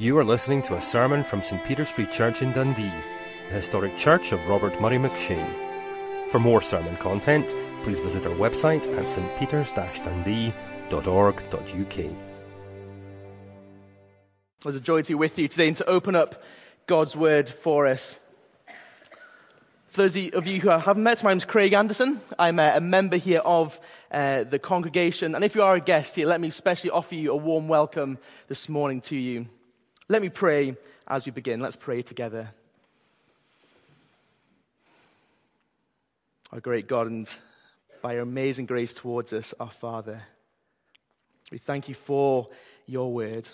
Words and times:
You 0.00 0.16
are 0.16 0.24
listening 0.24 0.62
to 0.62 0.76
a 0.76 0.80
sermon 0.80 1.22
from 1.22 1.42
St 1.42 1.62
Peter's 1.62 1.90
Free 1.90 2.06
Church 2.06 2.40
in 2.40 2.52
Dundee, 2.52 2.90
the 3.50 3.56
historic 3.56 3.98
church 3.98 4.32
of 4.32 4.48
Robert 4.48 4.80
Murray 4.80 4.96
M'Cheyne. 4.96 5.46
For 6.30 6.40
more 6.40 6.62
sermon 6.62 6.96
content, 6.96 7.54
please 7.82 7.98
visit 7.98 8.24
our 8.24 8.32
website 8.32 8.90
at 8.96 9.04
stpeters-dundee.org.uk. 9.04 11.98
It 11.98 12.14
was 14.64 14.74
a 14.74 14.80
joy 14.80 15.02
to 15.02 15.08
be 15.08 15.14
with 15.16 15.38
you 15.38 15.48
today 15.48 15.68
and 15.68 15.76
to 15.76 15.84
open 15.84 16.16
up 16.16 16.42
God's 16.86 17.14
Word 17.14 17.50
for 17.50 17.86
us. 17.86 18.18
For 19.88 20.08
those 20.08 20.16
of 20.32 20.46
you 20.46 20.62
who 20.62 20.70
haven't 20.70 21.02
met, 21.02 21.22
my 21.22 21.32
name 21.32 21.36
is 21.36 21.44
Craig 21.44 21.74
Anderson. 21.74 22.22
I'm 22.38 22.58
a 22.58 22.80
member 22.80 23.18
here 23.18 23.40
of 23.40 23.78
uh, 24.10 24.44
the 24.44 24.58
congregation. 24.58 25.34
And 25.34 25.44
if 25.44 25.54
you 25.54 25.62
are 25.62 25.74
a 25.74 25.80
guest 25.80 26.16
here, 26.16 26.26
let 26.26 26.40
me 26.40 26.48
especially 26.48 26.88
offer 26.88 27.16
you 27.16 27.32
a 27.32 27.36
warm 27.36 27.68
welcome 27.68 28.16
this 28.48 28.66
morning 28.66 29.02
to 29.02 29.14
you. 29.14 29.44
Let 30.10 30.22
me 30.22 30.28
pray 30.28 30.76
as 31.06 31.24
we 31.24 31.30
begin. 31.30 31.60
Let's 31.60 31.76
pray 31.76 32.02
together. 32.02 32.48
Our 36.52 36.58
great 36.58 36.88
God, 36.88 37.06
and 37.06 37.32
by 38.02 38.14
your 38.14 38.22
amazing 38.22 38.66
grace 38.66 38.92
towards 38.92 39.32
us, 39.32 39.54
our 39.60 39.70
Father, 39.70 40.22
we 41.52 41.58
thank 41.58 41.88
you 41.88 41.94
for 41.94 42.48
your 42.86 43.12
word. 43.12 43.48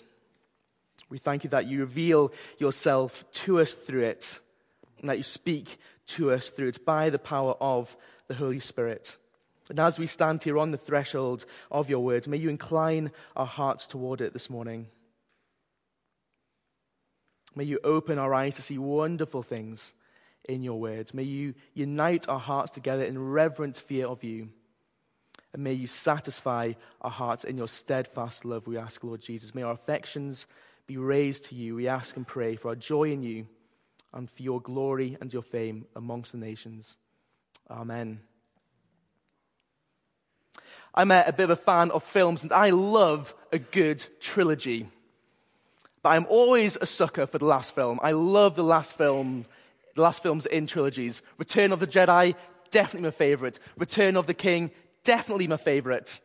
We 1.11 1.19
thank 1.19 1.45
you 1.45 1.51
that 1.51 1.67
you 1.67 1.81
reveal 1.81 2.33
yourself 2.57 3.27
to 3.45 3.61
us 3.61 3.75
through 3.75 4.05
it, 4.05 4.41
and 5.01 5.11
that 5.11 5.19
you 5.19 5.25
speak 5.25 5.79
to 6.07 6.31
us 6.31 6.49
through 6.49 6.69
it 6.69 6.87
by 6.87 7.11
the 7.11 7.19
power 7.19 7.55
of 7.61 7.95
the 8.29 8.35
Holy 8.35 8.61
Spirit. 8.61 9.19
And 9.69 9.79
as 9.79 9.99
we 9.99 10.07
stand 10.07 10.43
here 10.43 10.57
on 10.57 10.71
the 10.71 10.79
threshold 10.79 11.45
of 11.71 11.91
your 11.91 12.01
word, 12.01 12.27
may 12.27 12.39
you 12.39 12.49
incline 12.49 13.11
our 13.37 13.45
hearts 13.45 13.87
toward 13.87 14.23
it 14.23 14.33
this 14.33 14.49
morning. 14.49 14.87
May 17.57 17.65
you 17.65 17.81
open 17.83 18.19
our 18.19 18.35
eyes 18.35 18.55
to 18.57 18.63
see 18.63 18.79
wonderful 18.79 19.43
things 19.43 19.95
in 20.49 20.63
your 20.63 20.79
words. 20.79 21.15
May 21.15 21.23
you 21.25 21.55
unite 21.75 22.29
our 22.29 22.39
hearts 22.39 22.71
together 22.71 23.03
in 23.03 23.19
reverent 23.19 23.77
fear 23.77 24.07
of 24.07 24.23
you. 24.23 24.51
And 25.55 25.65
may 25.65 25.73
you 25.73 25.87
satisfy 25.87 26.75
our 27.01 27.11
hearts 27.11 27.45
in 27.45 27.57
your 27.57 27.67
steadfast 27.67 28.45
love, 28.45 28.67
we 28.67 28.77
ask, 28.77 29.03
Lord 29.03 29.23
Jesus. 29.23 29.55
May 29.55 29.63
our 29.63 29.73
affections 29.73 30.47
be 30.87 30.99
raised 30.99 31.47
to 31.47 31.55
you, 31.55 31.75
we 31.75 31.89
ask 31.89 32.15
and 32.17 32.27
pray, 32.27 32.57
for 32.57 32.69
our 32.69 32.77
joy 32.77 33.11
in 33.11 33.23
you 33.23 33.47
and 34.13 34.31
for 34.31 34.43
your 34.43 34.61
glory 34.61 35.17
and 35.21 35.33
your 35.33 35.43
fame 35.43 35.87
amongst 35.97 36.33
the 36.33 36.39
nations. 36.39 36.99
Amen. 37.71 38.21
I'm 40.95 41.11
a, 41.11 41.25
a 41.27 41.33
bit 41.33 41.45
of 41.45 41.51
a 41.51 41.57
fan 41.57 41.91
of 41.91 42.03
films, 42.03 42.43
and 42.43 42.53
I 42.53 42.71
love 42.71 43.35
a 43.51 43.59
good 43.59 44.07
trilogy. 44.21 44.89
But 46.07 46.13
I'm 46.13 46.27
always 46.29 46.79
a 46.81 46.87
sucker 46.87 47.27
for 47.27 47.39
the 47.39 47.47
last 47.47 47.75
film. 47.75 47.99
I 48.01 48.13
love 48.13 48.55
the 48.55 48.63
last 48.63 48.97
film, 48.97 49.45
the 49.97 50.03
last 50.03 50.23
films 50.23 50.47
in 50.47 50.69
trilogies. 50.69 51.21
Return 51.37 51.73
of 51.73 51.81
the 51.81 51.87
Jedi, 51.89 52.37
definitely 52.71 53.09
my 53.09 53.11
favorite. 53.11 53.59
Return 53.77 54.17
of 54.17 54.29
the 54.29 54.33
King, 54.33 54.71
definitely 55.03 55.49
my 55.49 55.57
favorite. 55.57 56.21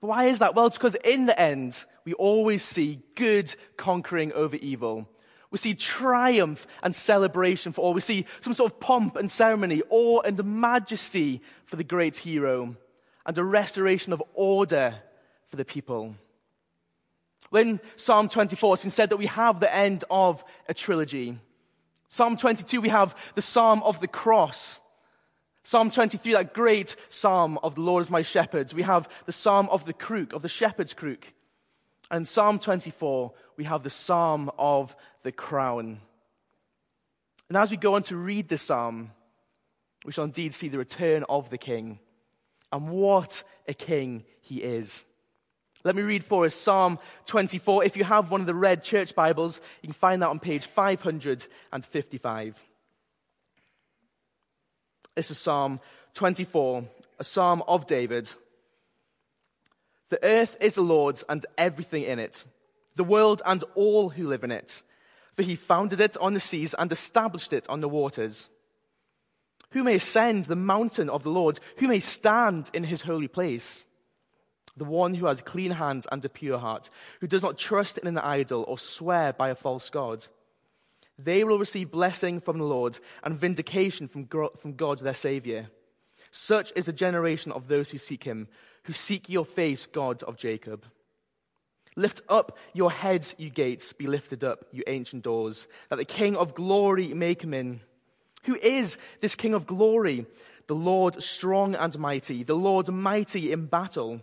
But 0.00 0.06
why 0.06 0.24
is 0.28 0.38
that? 0.38 0.54
Well, 0.54 0.64
it's 0.64 0.78
because 0.78 0.94
in 1.04 1.26
the 1.26 1.38
end, 1.38 1.84
we 2.06 2.14
always 2.14 2.62
see 2.64 3.00
good 3.16 3.54
conquering 3.76 4.32
over 4.32 4.56
evil. 4.56 5.06
We 5.50 5.58
see 5.58 5.74
triumph 5.74 6.66
and 6.82 6.96
celebration 6.96 7.74
for 7.74 7.82
all. 7.82 7.92
We 7.92 8.00
see 8.00 8.24
some 8.40 8.54
sort 8.54 8.72
of 8.72 8.80
pomp 8.80 9.16
and 9.16 9.30
ceremony, 9.30 9.82
awe 9.90 10.22
and 10.22 10.42
majesty 10.42 11.42
for 11.66 11.76
the 11.76 11.84
great 11.84 12.16
hero, 12.16 12.76
and 13.26 13.36
a 13.36 13.44
restoration 13.44 14.14
of 14.14 14.22
order 14.32 14.94
for 15.48 15.56
the 15.56 15.66
people. 15.66 16.16
In 17.52 17.80
Psalm 17.96 18.28
24, 18.28 18.74
it's 18.74 18.82
been 18.82 18.90
said 18.90 19.10
that 19.10 19.18
we 19.18 19.26
have 19.26 19.60
the 19.60 19.74
end 19.74 20.04
of 20.10 20.42
a 20.68 20.74
trilogy. 20.74 21.38
Psalm 22.08 22.36
22, 22.36 22.80
we 22.80 22.88
have 22.88 23.14
the 23.34 23.42
Psalm 23.42 23.82
of 23.82 24.00
the 24.00 24.08
Cross. 24.08 24.80
Psalm 25.64 25.90
23, 25.90 26.32
that 26.32 26.54
great 26.54 26.96
Psalm 27.08 27.58
of 27.62 27.74
the 27.74 27.80
Lord 27.80 28.02
is 28.02 28.10
my 28.10 28.22
shepherd. 28.22 28.72
We 28.72 28.82
have 28.82 29.08
the 29.26 29.32
Psalm 29.32 29.68
of 29.70 29.84
the 29.84 29.92
crook, 29.92 30.32
of 30.32 30.42
the 30.42 30.48
shepherd's 30.48 30.94
crook. 30.94 31.32
And 32.10 32.26
Psalm 32.26 32.58
24, 32.58 33.32
we 33.56 33.64
have 33.64 33.82
the 33.82 33.90
Psalm 33.90 34.50
of 34.58 34.96
the 35.22 35.32
crown. 35.32 36.00
And 37.48 37.56
as 37.56 37.70
we 37.70 37.76
go 37.76 37.94
on 37.94 38.02
to 38.04 38.16
read 38.16 38.48
the 38.48 38.58
Psalm, 38.58 39.12
we 40.04 40.12
shall 40.12 40.24
indeed 40.24 40.52
see 40.52 40.68
the 40.68 40.78
return 40.78 41.24
of 41.28 41.50
the 41.50 41.58
King. 41.58 42.00
And 42.72 42.88
what 42.88 43.44
a 43.68 43.74
King 43.74 44.24
he 44.40 44.62
is. 44.62 45.04
Let 45.84 45.96
me 45.96 46.02
read 46.02 46.22
for 46.22 46.44
us 46.44 46.54
Psalm 46.54 47.00
24. 47.26 47.82
If 47.84 47.96
you 47.96 48.04
have 48.04 48.30
one 48.30 48.40
of 48.40 48.46
the 48.46 48.54
red 48.54 48.84
church 48.84 49.16
Bibles, 49.16 49.60
you 49.82 49.88
can 49.88 49.94
find 49.94 50.22
that 50.22 50.28
on 50.28 50.38
page 50.38 50.66
555. 50.66 52.62
This 55.16 55.30
is 55.30 55.38
Psalm 55.38 55.80
24, 56.14 56.84
a 57.18 57.24
psalm 57.24 57.64
of 57.66 57.86
David. 57.86 58.30
The 60.08 60.22
earth 60.24 60.56
is 60.60 60.76
the 60.76 60.82
Lord's 60.82 61.24
and 61.28 61.44
everything 61.58 62.04
in 62.04 62.20
it, 62.20 62.44
the 62.94 63.02
world 63.02 63.42
and 63.44 63.64
all 63.74 64.10
who 64.10 64.28
live 64.28 64.44
in 64.44 64.52
it. 64.52 64.82
For 65.34 65.42
he 65.42 65.56
founded 65.56 65.98
it 65.98 66.16
on 66.18 66.34
the 66.34 66.40
seas 66.40 66.74
and 66.74 66.92
established 66.92 67.52
it 67.52 67.68
on 67.68 67.80
the 67.80 67.88
waters. 67.88 68.50
Who 69.72 69.82
may 69.82 69.96
ascend 69.96 70.44
the 70.44 70.54
mountain 70.54 71.10
of 71.10 71.24
the 71.24 71.30
Lord? 71.30 71.58
Who 71.78 71.88
may 71.88 71.98
stand 71.98 72.70
in 72.72 72.84
his 72.84 73.02
holy 73.02 73.28
place? 73.28 73.84
The 74.76 74.84
one 74.84 75.14
who 75.14 75.26
has 75.26 75.40
clean 75.40 75.72
hands 75.72 76.06
and 76.10 76.24
a 76.24 76.28
pure 76.28 76.58
heart, 76.58 76.88
who 77.20 77.26
does 77.26 77.42
not 77.42 77.58
trust 77.58 77.98
in 77.98 78.06
an 78.06 78.18
idol 78.18 78.64
or 78.66 78.78
swear 78.78 79.32
by 79.32 79.50
a 79.50 79.54
false 79.54 79.90
God. 79.90 80.26
They 81.18 81.44
will 81.44 81.58
receive 81.58 81.90
blessing 81.90 82.40
from 82.40 82.58
the 82.58 82.64
Lord 82.64 82.98
and 83.22 83.38
vindication 83.38 84.08
from 84.08 84.24
God 84.24 84.98
their 84.98 85.14
Savior. 85.14 85.68
Such 86.30 86.72
is 86.74 86.86
the 86.86 86.92
generation 86.92 87.52
of 87.52 87.68
those 87.68 87.90
who 87.90 87.98
seek 87.98 88.24
him, 88.24 88.48
who 88.84 88.94
seek 88.94 89.28
your 89.28 89.44
face, 89.44 89.86
God 89.86 90.22
of 90.22 90.36
Jacob. 90.36 90.86
Lift 91.94 92.22
up 92.30 92.56
your 92.72 92.90
heads, 92.90 93.34
you 93.36 93.50
gates, 93.50 93.92
be 93.92 94.06
lifted 94.06 94.42
up, 94.42 94.64
you 94.72 94.82
ancient 94.86 95.22
doors, 95.22 95.66
that 95.90 95.96
the 95.96 96.06
King 96.06 96.36
of 96.36 96.54
glory 96.54 97.08
may 97.08 97.34
come 97.34 97.52
in. 97.52 97.82
Who 98.44 98.56
is 98.56 98.96
this 99.20 99.34
King 99.34 99.52
of 99.52 99.66
glory? 99.66 100.24
The 100.68 100.74
Lord 100.74 101.22
strong 101.22 101.74
and 101.74 101.98
mighty, 101.98 102.42
the 102.42 102.54
Lord 102.54 102.88
mighty 102.88 103.52
in 103.52 103.66
battle. 103.66 104.22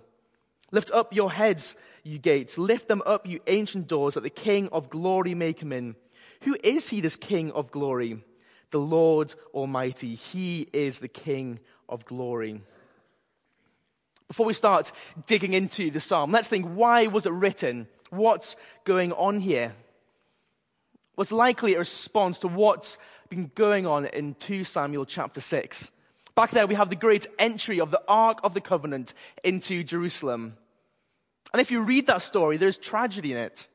Lift 0.71 0.91
up 0.91 1.13
your 1.13 1.31
heads, 1.31 1.75
you 2.03 2.19
gates. 2.19 2.57
Lift 2.57 2.87
them 2.87 3.01
up, 3.05 3.25
you 3.25 3.39
ancient 3.47 3.87
doors, 3.87 4.13
that 4.13 4.23
the 4.23 4.29
King 4.29 4.69
of 4.71 4.89
glory 4.89 5.33
may 5.33 5.53
come 5.53 5.71
in. 5.71 5.95
Who 6.41 6.57
is 6.63 6.89
he, 6.89 7.01
this 7.01 7.15
King 7.15 7.51
of 7.51 7.71
glory? 7.71 8.23
The 8.71 8.79
Lord 8.79 9.33
Almighty. 9.53 10.15
He 10.15 10.67
is 10.71 10.99
the 10.99 11.07
King 11.07 11.59
of 11.87 12.05
glory. 12.05 12.61
Before 14.27 14.45
we 14.45 14.53
start 14.53 14.91
digging 15.25 15.53
into 15.53 15.89
the 15.89 15.99
psalm, 15.99 16.31
let's 16.31 16.49
think 16.49 16.67
why 16.67 17.07
was 17.07 17.25
it 17.25 17.31
written? 17.31 17.87
What's 18.11 18.55
going 18.83 19.11
on 19.13 19.39
here? 19.39 19.73
Was 21.15 21.31
likely 21.31 21.73
a 21.73 21.79
response 21.79 22.39
to 22.39 22.47
what's 22.47 22.99
been 23.29 23.51
going 23.55 23.87
on 23.87 24.05
in 24.05 24.35
2 24.35 24.63
Samuel 24.63 25.05
chapter 25.05 25.41
6. 25.41 25.91
Back 26.35 26.51
there, 26.51 26.67
we 26.67 26.75
have 26.75 26.89
the 26.89 26.95
great 26.95 27.27
entry 27.37 27.81
of 27.81 27.91
the 27.91 28.01
Ark 28.07 28.39
of 28.43 28.53
the 28.53 28.61
Covenant 28.61 29.13
into 29.43 29.83
Jerusalem. 29.83 30.57
And 31.53 31.61
if 31.61 31.71
you 31.71 31.81
read 31.81 32.07
that 32.07 32.21
story, 32.21 32.57
there's 32.57 32.77
tragedy 32.77 33.31
in 33.31 33.37
it. 33.37 33.67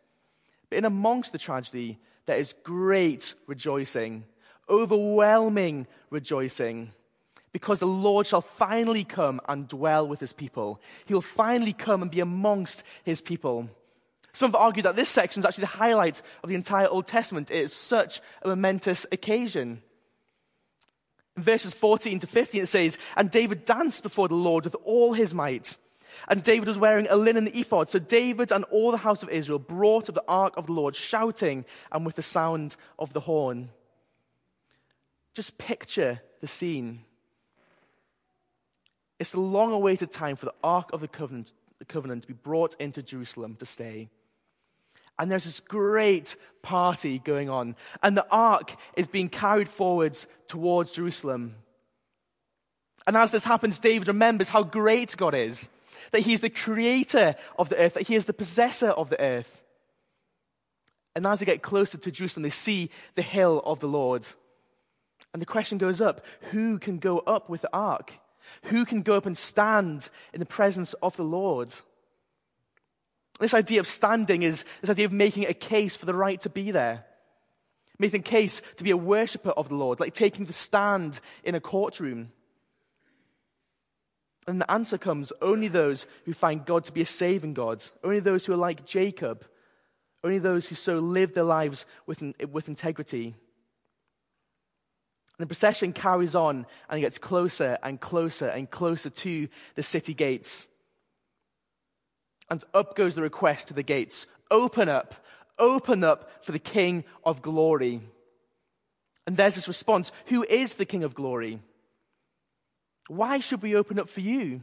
But 0.70 0.78
in 0.78 0.84
amongst 0.84 1.32
the 1.32 1.38
tragedy, 1.38 1.98
there 2.26 2.38
is 2.38 2.54
great 2.62 3.34
rejoicing, 3.46 4.24
overwhelming 4.68 5.86
rejoicing, 6.10 6.92
because 7.52 7.78
the 7.78 7.86
Lord 7.86 8.26
shall 8.26 8.40
finally 8.40 9.04
come 9.04 9.40
and 9.48 9.68
dwell 9.68 10.06
with 10.06 10.20
his 10.20 10.32
people. 10.32 10.80
He 11.06 11.14
will 11.14 11.20
finally 11.20 11.72
come 11.72 12.02
and 12.02 12.10
be 12.10 12.20
amongst 12.20 12.82
his 13.04 13.20
people. 13.20 13.68
Some 14.32 14.50
have 14.50 14.60
argued 14.60 14.86
that 14.86 14.96
this 14.96 15.08
section 15.08 15.40
is 15.40 15.46
actually 15.46 15.62
the 15.62 15.68
highlight 15.68 16.22
of 16.42 16.48
the 16.48 16.56
entire 16.56 16.88
Old 16.88 17.06
Testament. 17.06 17.50
It 17.50 17.58
is 17.58 17.72
such 17.72 18.20
a 18.42 18.48
momentous 18.48 19.06
occasion. 19.12 19.82
In 21.36 21.42
verses 21.42 21.74
14 21.74 22.20
to 22.20 22.26
15, 22.26 22.62
it 22.62 22.66
says, 22.66 22.98
And 23.16 23.30
David 23.30 23.64
danced 23.64 24.02
before 24.02 24.26
the 24.26 24.34
Lord 24.34 24.64
with 24.64 24.74
all 24.84 25.12
his 25.12 25.34
might 25.34 25.76
and 26.28 26.42
David 26.42 26.68
was 26.68 26.78
wearing 26.78 27.06
a 27.08 27.16
linen 27.16 27.48
ephod. 27.48 27.90
So 27.90 27.98
David 27.98 28.52
and 28.52 28.64
all 28.64 28.90
the 28.90 28.98
house 28.98 29.22
of 29.22 29.28
Israel 29.28 29.58
brought 29.58 30.08
of 30.08 30.14
the 30.14 30.24
ark 30.28 30.54
of 30.56 30.66
the 30.66 30.72
Lord, 30.72 30.96
shouting 30.96 31.64
and 31.92 32.04
with 32.06 32.16
the 32.16 32.22
sound 32.22 32.76
of 32.98 33.12
the 33.12 33.20
horn. 33.20 33.70
Just 35.34 35.58
picture 35.58 36.20
the 36.40 36.46
scene. 36.46 37.02
It's 39.18 39.32
the 39.32 39.40
long 39.40 39.72
awaited 39.72 40.10
time 40.10 40.36
for 40.36 40.46
the 40.46 40.54
ark 40.62 40.90
of 40.92 41.00
the 41.00 41.08
covenant, 41.08 41.52
the 41.78 41.84
covenant 41.84 42.22
to 42.22 42.28
be 42.28 42.34
brought 42.34 42.76
into 42.80 43.02
Jerusalem 43.02 43.56
to 43.56 43.66
stay. 43.66 44.08
And 45.18 45.30
there's 45.30 45.44
this 45.44 45.60
great 45.60 46.36
party 46.62 47.20
going 47.20 47.48
on. 47.48 47.76
And 48.02 48.16
the 48.16 48.26
ark 48.30 48.74
is 48.96 49.06
being 49.06 49.28
carried 49.28 49.68
forwards 49.68 50.26
towards 50.48 50.92
Jerusalem. 50.92 51.56
And 53.06 53.16
as 53.16 53.30
this 53.30 53.44
happens, 53.44 53.80
David 53.80 54.08
remembers 54.08 54.50
how 54.50 54.62
great 54.62 55.16
God 55.16 55.34
is 55.34 55.68
that 56.12 56.22
he 56.22 56.32
is 56.32 56.40
the 56.40 56.50
creator 56.50 57.34
of 57.58 57.68
the 57.68 57.78
earth, 57.78 57.94
that 57.94 58.08
he 58.08 58.14
is 58.14 58.26
the 58.26 58.32
possessor 58.32 58.90
of 58.90 59.10
the 59.10 59.20
earth. 59.20 59.62
And 61.14 61.26
as 61.26 61.38
they 61.38 61.46
get 61.46 61.62
closer 61.62 61.96
to 61.98 62.10
Jerusalem, 62.10 62.42
they 62.42 62.50
see 62.50 62.90
the 63.14 63.22
hill 63.22 63.62
of 63.64 63.80
the 63.80 63.88
Lord. 63.88 64.26
And 65.32 65.40
the 65.40 65.46
question 65.46 65.78
goes 65.78 66.00
up 66.00 66.24
who 66.50 66.78
can 66.78 66.98
go 66.98 67.18
up 67.20 67.48
with 67.48 67.62
the 67.62 67.70
ark? 67.72 68.12
Who 68.64 68.84
can 68.84 69.02
go 69.02 69.16
up 69.16 69.26
and 69.26 69.36
stand 69.36 70.10
in 70.32 70.40
the 70.40 70.46
presence 70.46 70.92
of 70.94 71.16
the 71.16 71.24
Lord? 71.24 71.72
This 73.40 73.54
idea 73.54 73.80
of 73.80 73.88
standing 73.88 74.42
is 74.42 74.64
this 74.80 74.90
idea 74.90 75.06
of 75.06 75.12
making 75.12 75.46
a 75.46 75.54
case 75.54 75.96
for 75.96 76.06
the 76.06 76.14
right 76.14 76.40
to 76.42 76.50
be 76.50 76.70
there. 76.70 77.04
Making 77.98 78.20
a 78.20 78.24
case 78.24 78.60
to 78.76 78.84
be 78.84 78.90
a 78.90 78.96
worshiper 78.96 79.50
of 79.50 79.68
the 79.68 79.76
Lord, 79.76 80.00
like 80.00 80.14
taking 80.14 80.46
the 80.46 80.52
stand 80.52 81.20
in 81.42 81.54
a 81.54 81.60
courtroom. 81.60 82.32
And 84.46 84.60
the 84.60 84.70
answer 84.70 84.98
comes 84.98 85.32
only 85.40 85.68
those 85.68 86.06
who 86.24 86.34
find 86.34 86.64
God 86.64 86.84
to 86.84 86.92
be 86.92 87.00
a 87.00 87.06
saving 87.06 87.54
God, 87.54 87.82
only 88.02 88.20
those 88.20 88.44
who 88.44 88.52
are 88.52 88.58
like 88.58 88.84
Jacob, 88.84 89.44
only 90.22 90.38
those 90.38 90.66
who 90.66 90.74
so 90.74 90.98
live 90.98 91.34
their 91.34 91.44
lives 91.44 91.86
with, 92.06 92.22
with 92.50 92.68
integrity. 92.68 93.26
And 93.26 93.34
the 95.38 95.46
procession 95.46 95.92
carries 95.92 96.34
on 96.34 96.66
and 96.88 97.00
gets 97.00 97.18
closer 97.18 97.78
and 97.82 98.00
closer 98.00 98.48
and 98.48 98.70
closer 98.70 99.10
to 99.10 99.48
the 99.74 99.82
city 99.82 100.14
gates. 100.14 100.68
And 102.50 102.62
up 102.72 102.94
goes 102.94 103.14
the 103.14 103.22
request 103.22 103.68
to 103.68 103.74
the 103.74 103.82
gates 103.82 104.26
Open 104.50 104.88
up, 104.88 105.14
open 105.58 106.04
up 106.04 106.30
for 106.44 106.52
the 106.52 106.58
King 106.58 107.04
of 107.24 107.42
glory. 107.42 108.00
And 109.26 109.36
there's 109.36 109.54
this 109.54 109.68
response 109.68 110.12
Who 110.26 110.44
is 110.44 110.74
the 110.74 110.84
King 110.84 111.02
of 111.02 111.14
glory? 111.14 111.60
Why 113.08 113.40
should 113.40 113.62
we 113.62 113.76
open 113.76 113.98
up 113.98 114.08
for 114.08 114.20
you? 114.20 114.62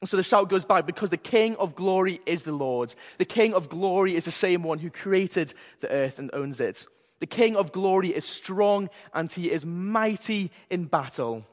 And 0.00 0.10
so 0.10 0.16
the 0.16 0.22
shout 0.22 0.50
goes 0.50 0.64
back 0.64 0.84
because 0.84 1.08
the 1.08 1.16
King 1.16 1.56
of 1.56 1.74
glory 1.74 2.20
is 2.26 2.42
the 2.42 2.52
Lord. 2.52 2.94
The 3.18 3.24
King 3.24 3.54
of 3.54 3.68
glory 3.68 4.14
is 4.14 4.26
the 4.26 4.30
same 4.30 4.62
one 4.62 4.78
who 4.78 4.90
created 4.90 5.54
the 5.80 5.90
earth 5.90 6.18
and 6.18 6.30
owns 6.34 6.60
it. 6.60 6.86
The 7.20 7.26
King 7.26 7.56
of 7.56 7.72
glory 7.72 8.14
is 8.14 8.26
strong 8.26 8.90
and 9.14 9.32
he 9.32 9.50
is 9.50 9.64
mighty 9.64 10.50
in 10.68 10.84
battle. 10.84 11.46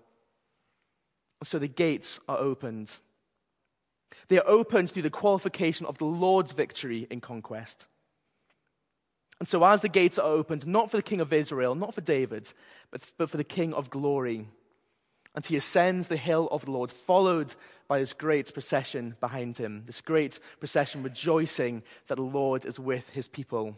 And 1.40 1.48
so 1.48 1.58
the 1.58 1.70
gates 1.70 2.20
are 2.28 2.38
opened. 2.38 2.98
They 4.28 4.40
are 4.40 4.48
opened 4.48 4.92
through 4.92 5.04
the 5.04 5.10
qualification 5.10 5.86
of 5.86 5.98
the 5.98 6.06
Lord's 6.06 6.52
victory 6.52 7.08
in 7.10 7.22
conquest. 7.22 7.88
And 9.40 9.48
so, 9.48 9.64
as 9.66 9.82
the 9.82 9.90
gates 9.90 10.20
are 10.20 10.30
opened, 10.30 10.66
not 10.66 10.92
for 10.92 10.98
the 10.98 11.04
king 11.04 11.20
of 11.20 11.34
Israel, 11.34 11.76
not 11.76 11.94
for 11.94 12.02
David, 12.02 12.54
but, 12.92 13.02
but 13.18 13.30
for 13.30 13.38
the 13.38 13.44
king 13.44 13.74
of 13.74 13.90
glory, 13.90 14.48
and 15.36 15.46
he 15.46 15.56
ascends 15.56 16.08
the 16.08 16.18
hill 16.18 16.48
of 16.52 16.66
the 16.66 16.72
Lord, 16.72 16.92
followed 16.92 17.56
by 17.88 18.00
this 18.00 18.14
great 18.14 18.54
procession 18.54 19.16
behind 19.20 19.58
him, 19.58 19.84
this 19.86 20.02
great 20.02 20.40
procession 20.60 21.04
rejoicing 21.04 21.84
that 22.08 22.16
the 22.16 22.22
Lord 22.22 22.66
is 22.66 22.80
with 22.80 23.10
his 23.10 23.28
people. 23.28 23.76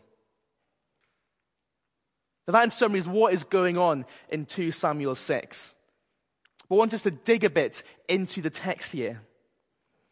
Now, 2.48 2.54
that 2.54 2.64
in 2.66 2.72
summary 2.72 3.00
is 3.00 3.08
what 3.08 3.34
is 3.34 3.44
going 3.44 3.78
on 3.78 4.06
in 4.30 4.46
2 4.46 4.72
Samuel 4.72 5.16
6. 5.16 5.76
But 6.70 6.76
want 6.76 6.94
us 6.94 7.04
to 7.04 7.12
dig 7.12 7.44
a 7.44 7.50
bit 7.50 7.84
into 8.08 8.42
the 8.42 8.50
text 8.50 8.92
here. 8.92 9.22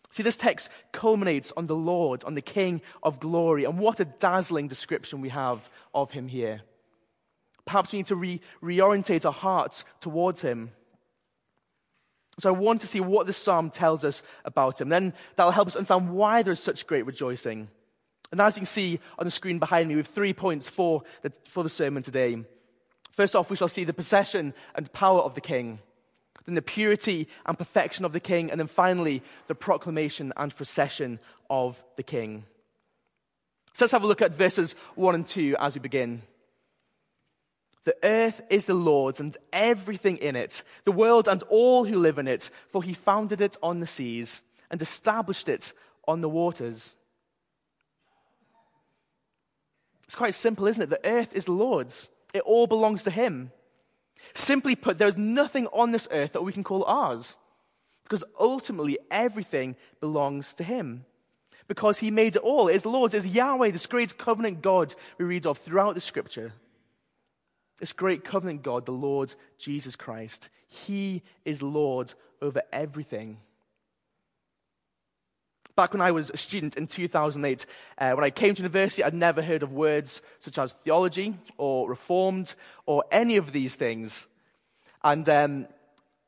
See, 0.09 0.23
this 0.23 0.37
text 0.37 0.69
culminates 0.91 1.51
on 1.57 1.67
the 1.67 1.75
Lord, 1.75 2.23
on 2.23 2.35
the 2.35 2.41
King 2.41 2.81
of 3.01 3.19
glory, 3.19 3.65
and 3.65 3.79
what 3.79 3.99
a 3.99 4.05
dazzling 4.05 4.67
description 4.67 5.21
we 5.21 5.29
have 5.29 5.69
of 5.93 6.11
him 6.11 6.27
here. 6.27 6.61
Perhaps 7.65 7.91
we 7.91 7.99
need 7.99 8.05
to 8.07 8.15
re- 8.15 8.41
reorientate 8.61 9.25
our 9.25 9.31
hearts 9.31 9.85
towards 10.01 10.41
him. 10.41 10.71
So 12.39 12.49
I 12.49 12.57
want 12.57 12.81
to 12.81 12.87
see 12.87 12.99
what 12.99 13.27
this 13.27 13.37
psalm 13.37 13.69
tells 13.69 14.03
us 14.03 14.23
about 14.43 14.81
him. 14.81 14.89
Then 14.89 15.13
that'll 15.35 15.51
help 15.51 15.67
us 15.67 15.75
understand 15.75 16.11
why 16.11 16.41
there's 16.41 16.61
such 16.61 16.87
great 16.87 17.05
rejoicing. 17.05 17.67
And 18.31 18.41
as 18.41 18.55
you 18.55 18.61
can 18.61 18.65
see 18.65 18.99
on 19.19 19.25
the 19.25 19.31
screen 19.31 19.59
behind 19.59 19.87
me, 19.87 19.95
we 19.95 19.99
have 19.99 20.07
three 20.07 20.33
points 20.33 20.67
for 20.67 21.03
the, 21.21 21.31
for 21.47 21.63
the 21.63 21.69
sermon 21.69 22.01
today. 22.01 22.43
First 23.11 23.35
off, 23.35 23.51
we 23.51 23.55
shall 23.55 23.67
see 23.67 23.83
the 23.83 23.93
possession 23.93 24.55
and 24.73 24.91
power 24.91 25.21
of 25.21 25.35
the 25.35 25.41
king 25.41 25.79
then 26.45 26.55
the 26.55 26.61
purity 26.61 27.27
and 27.45 27.57
perfection 27.57 28.05
of 28.05 28.13
the 28.13 28.19
king, 28.19 28.51
and 28.51 28.59
then 28.59 28.67
finally, 28.67 29.23
the 29.47 29.55
proclamation 29.55 30.33
and 30.35 30.55
procession 30.55 31.19
of 31.49 31.83
the 31.95 32.03
king. 32.03 32.45
So 33.73 33.85
let's 33.85 33.91
have 33.93 34.03
a 34.03 34.07
look 34.07 34.21
at 34.21 34.33
verses 34.33 34.75
1 34.95 35.15
and 35.15 35.25
2 35.25 35.55
as 35.59 35.73
we 35.73 35.79
begin. 35.79 36.21
The 37.85 37.95
earth 38.03 38.41
is 38.49 38.65
the 38.65 38.73
Lord's 38.73 39.19
and 39.19 39.35
everything 39.51 40.17
in 40.17 40.35
it, 40.35 40.63
the 40.85 40.91
world 40.91 41.27
and 41.27 41.43
all 41.43 41.83
who 41.85 41.97
live 41.97 42.17
in 42.17 42.27
it, 42.27 42.49
for 42.69 42.81
he 42.81 42.93
founded 42.93 43.41
it 43.41 43.57
on 43.61 43.79
the 43.79 43.87
seas 43.87 44.41
and 44.71 44.81
established 44.81 45.49
it 45.49 45.73
on 46.07 46.21
the 46.21 46.29
waters. 46.29 46.95
It's 50.05 50.15
quite 50.15 50.35
simple, 50.35 50.67
isn't 50.67 50.83
it? 50.83 50.89
The 50.89 51.05
earth 51.05 51.33
is 51.33 51.45
the 51.45 51.51
Lord's, 51.51 52.09
it 52.33 52.41
all 52.41 52.67
belongs 52.67 53.03
to 53.03 53.11
him. 53.11 53.51
Simply 54.33 54.75
put, 54.75 54.97
there's 54.97 55.17
nothing 55.17 55.67
on 55.67 55.91
this 55.91 56.07
earth 56.11 56.33
that 56.33 56.43
we 56.43 56.53
can 56.53 56.63
call 56.63 56.83
ours. 56.85 57.37
Because 58.03 58.23
ultimately, 58.39 58.97
everything 59.09 59.75
belongs 59.99 60.53
to 60.55 60.63
Him. 60.63 61.05
Because 61.67 61.99
He 61.99 62.11
made 62.11 62.35
it 62.35 62.41
all. 62.41 62.67
It's 62.67 62.85
Lord, 62.85 63.13
it's 63.13 63.25
Yahweh, 63.25 63.71
this 63.71 63.85
great 63.85 64.17
covenant 64.17 64.61
God 64.61 64.93
we 65.17 65.25
read 65.25 65.45
of 65.45 65.57
throughout 65.57 65.95
the 65.95 66.01
scripture. 66.01 66.53
This 67.79 67.93
great 67.93 68.23
covenant 68.23 68.63
God, 68.63 68.85
the 68.85 68.91
Lord 68.91 69.33
Jesus 69.57 69.95
Christ. 69.95 70.49
He 70.67 71.23
is 71.45 71.61
Lord 71.61 72.13
over 72.41 72.61
everything. 72.71 73.37
Back 75.75 75.93
when 75.93 76.01
I 76.01 76.11
was 76.11 76.29
a 76.29 76.37
student 76.37 76.77
in 76.77 76.85
2008, 76.85 77.65
uh, 77.97 78.11
when 78.11 78.23
I 78.23 78.29
came 78.29 78.53
to 78.53 78.61
university, 78.61 79.03
I'd 79.03 79.15
never 79.15 79.41
heard 79.41 79.63
of 79.63 79.73
words 79.73 80.21
such 80.39 80.59
as 80.59 80.73
theology 80.73 81.35
or 81.57 81.89
reformed 81.89 82.53
or 82.85 83.03
any 83.11 83.37
of 83.37 83.51
these 83.51 83.75
things. 83.75 84.27
And 85.03 85.27
um, 85.27 85.67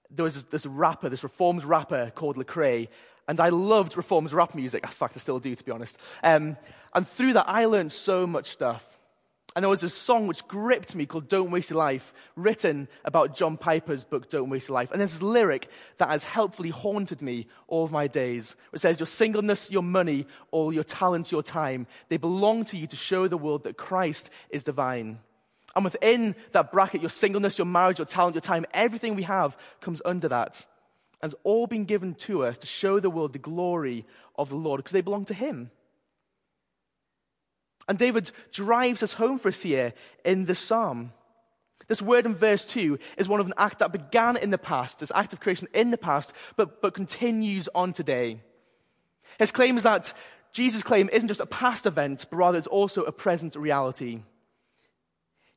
there 0.10 0.24
was 0.24 0.34
this, 0.34 0.44
this, 0.46 0.66
rapper, 0.66 1.10
this 1.10 1.24
reformed 1.24 1.64
rapper 1.64 2.12
called 2.16 2.38
Lecrae, 2.38 2.88
and 3.28 3.40
I 3.40 3.50
loved 3.50 3.98
reformed 3.98 4.34
rap 4.34 4.56
music. 4.56 4.84
In 4.84 4.90
fact, 4.90 5.16
I 5.16 5.20
still 5.20 5.40
do, 5.40 5.56
to 5.56 5.64
be 5.64 5.72
honest. 5.72 6.00
Um, 6.24 6.58
and 6.94 7.08
through 7.08 7.34
that, 7.34 7.48
I 7.48 7.66
learned 7.66 7.92
so 7.92 8.26
much 8.26 8.50
stuff. 8.50 8.95
And 9.56 9.64
there 9.64 9.70
was 9.70 9.84
a 9.84 9.90
song 9.90 10.28
which 10.28 10.46
gripped 10.50 10.96
me 10.96 11.06
called 11.06 11.30
Don't 11.30 11.50
Waste 11.50 11.70
Your 11.70 11.80
Life, 11.80 12.14
written 12.36 12.90
about 13.06 13.38
John 13.38 13.56
Piper's 13.56 14.04
book, 14.04 14.30
Don't 14.30 14.50
Waste 14.50 14.68
Your 14.68 14.74
Life. 14.74 14.92
And 14.92 15.00
there's 15.00 15.14
this 15.14 15.22
lyric 15.22 15.70
that 15.96 16.10
has 16.10 16.26
helpfully 16.26 16.72
haunted 16.72 17.22
me 17.22 17.48
all 17.68 17.86
of 17.86 17.92
my 17.92 18.08
days, 18.08 18.58
which 18.72 18.82
says, 18.82 19.00
Your 19.00 19.08
singleness, 19.08 19.72
your 19.72 19.82
money, 19.82 20.28
all 20.52 20.74
your 20.74 20.84
talent, 20.84 21.32
your 21.32 21.42
time, 21.42 21.88
they 22.10 22.18
belong 22.18 22.66
to 22.66 22.78
you 22.78 22.86
to 22.88 22.98
show 22.98 23.30
the 23.30 23.38
world 23.38 23.64
that 23.64 23.78
Christ 23.78 24.30
is 24.50 24.66
divine. 24.66 25.20
And 25.74 25.86
within 25.86 26.36
that 26.52 26.74
bracket, 26.74 27.02
your 27.02 27.10
singleness, 27.10 27.58
your 27.58 27.66
marriage, 27.66 28.00
your 28.00 28.06
talent, 28.06 28.36
your 28.36 28.42
time, 28.42 28.66
everything 28.74 29.16
we 29.16 29.24
have 29.24 29.58
comes 29.80 30.02
under 30.04 30.28
that. 30.28 30.66
And 31.22 31.32
it's 31.32 31.42
all 31.46 31.66
been 31.66 31.86
given 31.86 32.14
to 32.16 32.44
us 32.44 32.58
to 32.58 32.68
show 32.68 33.00
the 33.00 33.10
world 33.10 33.32
the 33.32 33.40
glory 33.40 34.06
of 34.38 34.50
the 34.50 34.56
Lord 34.56 34.80
because 34.80 34.92
they 34.92 35.02
belong 35.02 35.24
to 35.26 35.34
Him. 35.34 35.72
And 37.88 37.98
David 37.98 38.32
drives 38.52 39.04
us 39.04 39.14
home 39.14 39.38
for 39.38 39.50
us 39.50 39.62
here 39.62 39.94
in 40.24 40.46
this 40.46 40.60
psalm. 40.60 41.12
This 41.88 42.02
word 42.02 42.26
in 42.26 42.34
verse 42.34 42.66
2 42.66 42.98
is 43.18 43.30
one 43.30 43.40
of 43.40 43.46
an 43.46 43.54
act 43.58 43.80
that 43.80 43.92
began 43.92 44.38
in 44.38 44.50
the 44.50 44.58
past, 44.58 45.00
this 45.00 45.12
act 45.14 45.34
of 45.34 45.40
creation 45.40 45.68
in 45.74 45.92
the 45.92 45.98
past, 45.98 46.34
but, 46.56 46.82
but 46.82 46.96
continues 46.96 47.70
on 47.76 47.94
today. 47.94 48.42
His 49.38 49.52
claim 49.52 49.78
is 49.78 49.84
that 49.84 50.14
Jesus' 50.52 50.84
claim 50.84 51.10
isn't 51.12 51.28
just 51.28 51.42
a 51.42 51.46
past 51.46 51.86
event, 51.86 52.26
but 52.30 52.38
rather 52.38 52.58
it's 52.58 52.66
also 52.66 53.04
a 53.04 53.12
present 53.12 53.56
reality. 53.56 54.22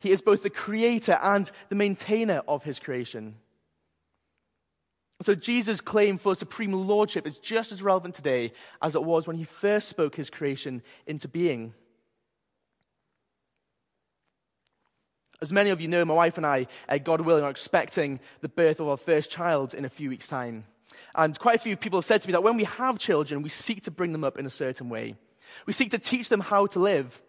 He 0.01 0.11
is 0.11 0.21
both 0.21 0.43
the 0.43 0.51
creator 0.51 1.19
and 1.23 1.51
the 1.71 1.75
maintainer 1.75 2.43
of 2.47 2.65
his 2.65 2.79
creation. 2.79 3.37
So 5.23 5.35
Jesus' 5.35 5.81
claim 5.81 6.19
for 6.19 6.35
supreme 6.35 6.73
lordship 6.73 7.27
is 7.27 7.39
just 7.39 7.73
as 7.73 7.83
relevant 7.83 8.15
today 8.15 8.53
as 8.83 8.95
it 8.95 9.03
was 9.03 9.27
when 9.27 9.37
he 9.37 9.45
first 9.45 9.89
spoke 9.89 10.15
his 10.15 10.31
creation 10.31 10.83
into 11.07 11.27
being. 11.27 11.75
As 15.41 15.53
many 15.53 15.71
of 15.71 15.81
you 15.81 15.89
know, 15.89 16.05
my 16.05 16.15
wife 16.15 16.37
and 16.37 16.47
I, 16.47 16.67
uh, 16.89 16.99
God 16.99 17.21
willing, 17.21 17.45
are 17.45 17.51
expecting 17.51 18.19
the 18.41 18.49
birth 18.49 18.81
of 18.81 18.89
our 18.89 18.97
first 18.97 19.31
child 19.31 19.75
in 19.75 19.85
a 19.85 19.91
few 19.91 20.11
weeks' 20.11 20.27
time. 20.27 20.65
And 21.15 21.39
quite 21.39 21.57
a 21.57 21.61
few 21.61 21.77
people 21.77 21.99
have 21.99 22.05
said 22.05 22.23
to 22.23 22.29
me 22.29 22.33
that 22.33 22.43
when 22.43 22.57
we 22.57 22.65
have 22.65 22.99
children, 22.99 23.43
we 23.43 23.49
seek 23.49 23.83
to 23.83 23.91
bring 23.91 24.13
them 24.13 24.25
up 24.25 24.39
in 24.39 24.47
a 24.47 24.51
certain 24.51 24.89
way. 24.89 25.15
We 25.67 25.73
seek 25.73 25.91
to 25.93 25.99
teach 25.99 26.29
them 26.29 26.41
how 26.41 26.67
to 26.67 26.79
live. 26.79 27.23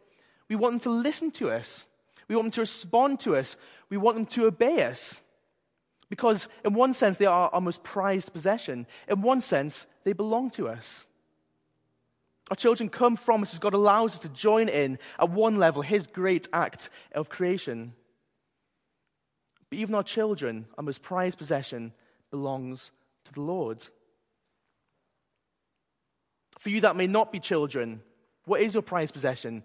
We 0.47 0.55
want 0.55 0.73
them 0.73 0.79
to 0.81 0.89
listen 0.89 1.31
to 1.31 1.51
us. 1.51 1.85
We 2.27 2.35
want 2.35 2.45
them 2.45 2.51
to 2.53 2.61
respond 2.61 3.19
to 3.21 3.35
us. 3.35 3.55
We 3.89 3.97
want 3.97 4.17
them 4.17 4.25
to 4.27 4.45
obey 4.45 4.83
us. 4.83 5.21
Because, 6.09 6.49
in 6.65 6.73
one 6.73 6.93
sense, 6.93 7.17
they 7.17 7.27
are 7.27 7.49
our 7.53 7.61
most 7.61 7.83
prized 7.83 8.33
possession. 8.33 8.87
In 9.07 9.21
one 9.21 9.41
sense, 9.41 9.85
they 10.03 10.13
belong 10.13 10.49
to 10.51 10.67
us. 10.67 11.05
Our 12.49 12.55
children 12.55 12.89
come 12.89 13.15
from 13.15 13.43
us 13.43 13.53
as 13.53 13.59
God 13.59 13.75
allows 13.75 14.15
us 14.15 14.19
to 14.19 14.29
join 14.29 14.69
in, 14.69 14.97
at 15.19 15.29
one 15.29 15.57
level, 15.57 15.83
His 15.83 16.07
great 16.07 16.47
act 16.51 16.89
of 17.13 17.29
creation. 17.29 17.93
But 19.69 19.79
even 19.79 19.95
our 19.95 20.03
children, 20.03 20.65
our 20.77 20.83
most 20.83 21.01
prized 21.01 21.37
possession, 21.37 21.93
belongs 22.31 22.91
to 23.25 23.33
the 23.33 23.41
Lord. 23.41 23.83
For 26.57 26.69
you 26.69 26.81
that 26.81 26.95
may 26.95 27.07
not 27.07 27.31
be 27.31 27.39
children, 27.39 28.01
what 28.45 28.61
is 28.61 28.73
your 28.73 28.83
prized 28.83 29.13
possession? 29.13 29.63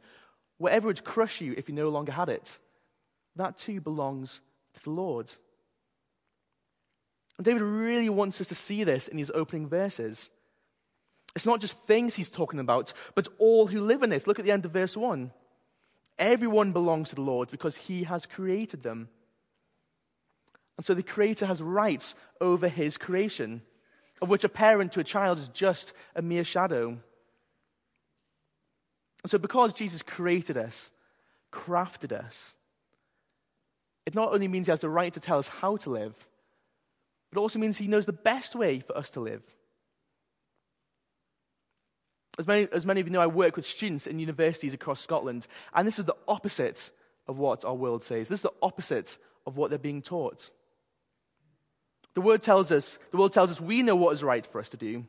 whatever 0.59 0.87
would 0.87 1.05
crush 1.05 1.41
you 1.41 1.55
if 1.57 1.69
you 1.69 1.75
no 1.75 1.89
longer 1.89 2.13
had 2.13 2.29
it, 2.29 2.59
that 3.37 3.59
too 3.59 3.81
belongs 3.81 4.41
to 4.75 4.83
the 4.83 4.91
Lord. 4.91 5.31
And 7.37 7.45
David 7.45 7.63
really 7.63 8.09
wants 8.09 8.41
us 8.41 8.49
to 8.49 8.55
see 8.55 8.85
this 8.85 9.09
in 9.09 9.19
his 9.19 9.33
opening 9.35 9.69
verses. 9.69 10.31
It's 11.35 11.47
not 11.47 11.61
just 11.61 11.79
things 11.81 12.15
he's 12.15 12.31
talking 12.31 12.61
about, 12.61 12.93
but 13.15 13.27
all 13.39 13.67
who 13.67 13.81
live 13.81 14.03
in 14.03 14.13
it. 14.13 14.27
Look 14.27 14.39
at 14.39 14.45
the 14.45 14.53
end 14.53 14.65
of 14.65 14.71
verse 14.71 14.97
1. 14.97 15.33
Everyone 16.17 16.71
belongs 16.71 17.09
to 17.09 17.17
the 17.17 17.23
Lord 17.23 17.51
because 17.51 17.77
he 17.77 18.05
has 18.05 18.25
created 18.25 18.85
them. 18.85 19.09
And 20.77 20.85
so 20.85 20.95
the 20.95 21.03
Creator 21.03 21.47
has 21.47 21.63
rights 21.63 22.15
over 22.41 22.69
his 22.69 22.97
creation, 22.97 23.63
of 24.21 24.29
which 24.29 24.45
a 24.45 24.49
parent 24.49 24.93
to 24.93 25.01
a 25.01 25.05
child 25.05 25.39
is 25.39 25.49
just 25.49 25.95
a 26.15 26.23
mere 26.23 26.45
shadow. 26.45 26.99
And 29.23 29.31
so, 29.31 29.39
because 29.39 29.73
Jesus 29.73 30.03
created 30.03 30.57
us, 30.57 30.93
crafted 31.53 32.13
us, 32.13 32.57
it 34.05 34.15
not 34.15 34.33
only 34.33 34.49
means 34.49 34.67
he 34.67 34.73
has 34.73 34.81
the 34.81 34.91
right 34.91 35.13
to 35.13 35.21
tell 35.21 35.39
us 35.39 35.49
how 35.49 35.77
to 35.79 35.91
live, 35.91 36.29
but 37.33 37.41
also 37.41 37.59
means 37.59 37.79
he 37.79 37.89
knows 37.89 38.07
the 38.07 38.13
best 38.13 38.55
way 38.55 38.81
for 38.81 38.97
us 38.97 39.11
to 39.11 39.21
live. 39.21 39.43
As 42.39 42.47
many, 42.47 42.69
as 42.73 42.85
many 42.85 43.01
of 43.01 43.07
you 43.07 43.13
know, 43.13 43.21
I 43.21 43.29
work 43.29 43.57
with 43.57 43.65
students 43.65 44.07
in 44.07 44.19
universities 44.19 44.75
across 44.75 45.01
Scotland, 45.01 45.47
and 45.73 45.87
this 45.87 45.99
is 45.99 46.05
the 46.05 46.17
opposite 46.27 46.91
of 47.27 47.39
what 47.39 47.65
our 47.65 47.75
world 47.75 48.03
says. 48.03 48.29
This 48.29 48.41
is 48.41 48.43
the 48.43 48.53
opposite 48.61 49.17
of 49.47 49.57
what 49.57 49.71
they're 49.71 49.79
being 49.79 50.03
taught. 50.03 50.51
The 52.15 52.21
word 52.21 52.43
tells 52.43 52.71
us, 52.71 52.99
the 53.11 53.17
world 53.17 53.33
tells 53.33 53.51
us 53.51 53.61
we 53.61 53.83
know 53.83 53.97
what 53.97 54.15
is 54.15 54.23
right 54.23 54.47
for 54.47 54.61
us 54.61 54.69
to 54.71 54.77
do. 54.77 55.05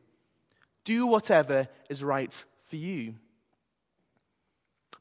Do 0.84 1.08
whatever 1.08 1.68
is 1.90 2.04
right 2.04 2.46
for 2.68 2.76
you. 2.76 3.16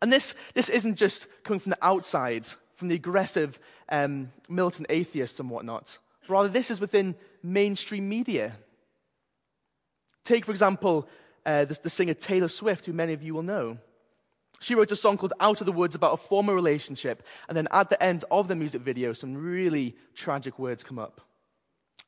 And 0.00 0.12
this, 0.12 0.34
this 0.54 0.68
isn't 0.68 0.96
just 0.96 1.26
coming 1.44 1.60
from 1.60 1.70
the 1.70 1.78
outside, 1.84 2.44
from 2.76 2.88
the 2.88 2.94
aggressive 2.94 3.58
um, 3.88 4.30
militant 4.48 4.86
atheists 4.90 5.40
and 5.40 5.48
whatnot. 5.48 5.98
Rather, 6.28 6.48
this 6.48 6.70
is 6.70 6.80
within 6.80 7.14
mainstream 7.42 8.08
media. 8.08 8.56
Take, 10.24 10.44
for 10.44 10.52
example, 10.52 11.08
uh, 11.46 11.64
the, 11.64 11.78
the 11.82 11.90
singer 11.90 12.14
Taylor 12.14 12.48
Swift, 12.48 12.86
who 12.86 12.92
many 12.92 13.12
of 13.12 13.22
you 13.22 13.34
will 13.34 13.42
know. 13.42 13.78
She 14.60 14.74
wrote 14.74 14.92
a 14.92 14.96
song 14.96 15.18
called 15.18 15.34
Out 15.40 15.60
of 15.60 15.66
the 15.66 15.72
Woods 15.72 15.94
about 15.94 16.14
a 16.14 16.16
former 16.18 16.54
relationship, 16.54 17.22
and 17.48 17.56
then 17.56 17.68
at 17.70 17.90
the 17.90 18.02
end 18.02 18.24
of 18.30 18.48
the 18.48 18.54
music 18.54 18.80
video, 18.80 19.12
some 19.12 19.34
really 19.34 19.96
tragic 20.14 20.58
words 20.58 20.82
come 20.82 20.98
up. 20.98 21.20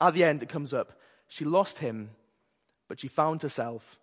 At 0.00 0.14
the 0.14 0.24
end, 0.24 0.42
it 0.42 0.48
comes 0.48 0.74
up 0.74 0.92
she 1.28 1.44
lost 1.44 1.78
him, 1.78 2.10
but 2.88 3.00
she 3.00 3.08
found 3.08 3.42
herself, 3.42 3.98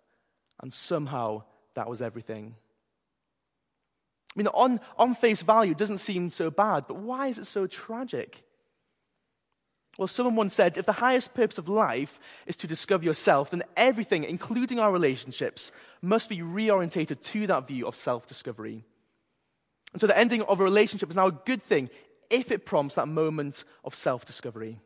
and 0.60 0.72
somehow 0.72 1.42
that 1.74 1.88
was 1.88 2.02
everything. 2.02 2.56
I 4.34 4.38
mean, 4.38 4.48
on, 4.48 4.80
on 4.98 5.14
face 5.14 5.42
value, 5.42 5.72
it 5.72 5.78
doesn't 5.78 5.98
seem 5.98 6.30
so 6.30 6.50
bad, 6.50 6.84
but 6.88 6.96
why 6.96 7.28
is 7.28 7.38
it 7.38 7.46
so 7.46 7.66
tragic? 7.66 8.42
Well, 9.96 10.08
someone 10.08 10.34
once 10.34 10.54
said 10.54 10.76
if 10.76 10.86
the 10.86 10.92
highest 10.92 11.34
purpose 11.34 11.56
of 11.56 11.68
life 11.68 12.18
is 12.46 12.56
to 12.56 12.66
discover 12.66 13.04
yourself, 13.04 13.50
then 13.50 13.62
everything, 13.76 14.24
including 14.24 14.80
our 14.80 14.90
relationships, 14.90 15.70
must 16.02 16.28
be 16.28 16.38
reorientated 16.38 17.22
to 17.26 17.46
that 17.46 17.68
view 17.68 17.86
of 17.86 17.94
self 17.94 18.26
discovery. 18.26 18.84
And 19.92 20.00
so 20.00 20.08
the 20.08 20.18
ending 20.18 20.42
of 20.42 20.58
a 20.58 20.64
relationship 20.64 21.10
is 21.10 21.16
now 21.16 21.28
a 21.28 21.32
good 21.32 21.62
thing 21.62 21.90
if 22.28 22.50
it 22.50 22.66
prompts 22.66 22.96
that 22.96 23.06
moment 23.06 23.62
of 23.84 23.94
self 23.94 24.24
discovery. 24.24 24.80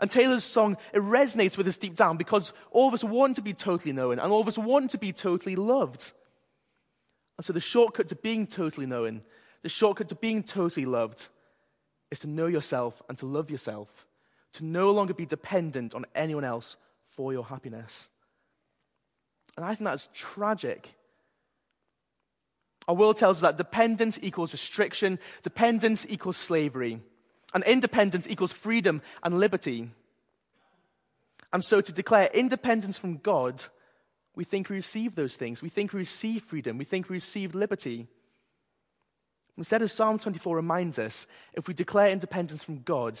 And 0.00 0.10
Taylor's 0.10 0.44
song, 0.44 0.76
it 0.92 1.00
resonates 1.02 1.56
with 1.56 1.68
us 1.68 1.78
deep 1.78 1.94
down 1.94 2.16
because 2.16 2.52
all 2.70 2.88
of 2.88 2.94
us 2.94 3.04
want 3.04 3.36
to 3.36 3.42
be 3.42 3.54
totally 3.54 3.92
known 3.92 4.18
and 4.18 4.32
all 4.32 4.40
of 4.40 4.48
us 4.48 4.58
want 4.58 4.90
to 4.90 4.98
be 4.98 5.12
totally 5.12 5.56
loved. 5.56 6.12
And 7.38 7.44
so 7.44 7.52
the 7.52 7.60
shortcut 7.60 8.08
to 8.08 8.16
being 8.16 8.46
totally 8.46 8.86
known, 8.86 9.22
the 9.62 9.68
shortcut 9.68 10.08
to 10.08 10.14
being 10.14 10.42
totally 10.42 10.86
loved, 10.86 11.28
is 12.10 12.18
to 12.20 12.28
know 12.28 12.46
yourself 12.46 13.02
and 13.08 13.16
to 13.18 13.26
love 13.26 13.50
yourself, 13.50 14.06
to 14.54 14.64
no 14.64 14.90
longer 14.90 15.14
be 15.14 15.26
dependent 15.26 15.94
on 15.94 16.04
anyone 16.14 16.44
else 16.44 16.76
for 17.08 17.32
your 17.32 17.44
happiness. 17.44 18.10
And 19.56 19.64
I 19.64 19.74
think 19.74 19.84
that's 19.84 20.08
tragic. 20.12 20.94
Our 22.86 22.94
world 22.94 23.16
tells 23.16 23.38
us 23.38 23.42
that 23.42 23.56
dependence 23.56 24.18
equals 24.22 24.52
restriction, 24.52 25.18
dependence 25.42 26.06
equals 26.08 26.36
slavery, 26.36 27.00
and 27.54 27.64
independence 27.64 28.28
equals 28.28 28.52
freedom 28.52 29.00
and 29.22 29.38
liberty. 29.38 29.90
And 31.52 31.64
so 31.64 31.80
to 31.80 31.92
declare 31.92 32.28
independence 32.34 32.98
from 32.98 33.18
God, 33.18 33.62
we 34.34 34.44
think 34.44 34.68
we 34.68 34.76
receive 34.76 35.14
those 35.14 35.36
things. 35.36 35.62
We 35.62 35.68
think 35.68 35.92
we 35.92 36.00
receive 36.00 36.42
freedom. 36.42 36.76
We 36.76 36.84
think 36.84 37.08
we 37.08 37.14
receive 37.14 37.54
liberty. 37.54 38.08
Instead, 39.56 39.82
as 39.82 39.92
Psalm 39.92 40.18
24 40.18 40.56
reminds 40.56 40.98
us, 40.98 41.28
if 41.52 41.68
we 41.68 41.74
declare 41.74 42.08
independence 42.08 42.64
from 42.64 42.82
God, 42.82 43.20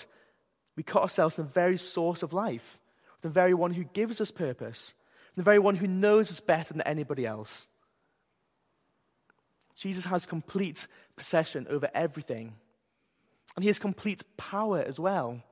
we 0.76 0.82
cut 0.82 1.02
ourselves 1.02 1.36
from 1.36 1.44
the 1.44 1.52
very 1.52 1.76
source 1.76 2.24
of 2.24 2.32
life, 2.32 2.80
the 3.22 3.28
very 3.28 3.54
one 3.54 3.72
who 3.72 3.84
gives 3.84 4.20
us 4.20 4.32
purpose, 4.32 4.94
the 5.36 5.44
very 5.44 5.60
one 5.60 5.76
who 5.76 5.86
knows 5.86 6.32
us 6.32 6.40
better 6.40 6.72
than 6.72 6.82
anybody 6.82 7.24
else. 7.24 7.68
Jesus 9.76 10.06
has 10.06 10.26
complete 10.26 10.88
possession 11.16 11.66
over 11.70 11.88
everything, 11.94 12.54
and 13.56 13.62
he 13.62 13.68
has 13.68 13.78
complete 13.78 14.22
power 14.36 14.80
as 14.80 14.98
well. 14.98 15.42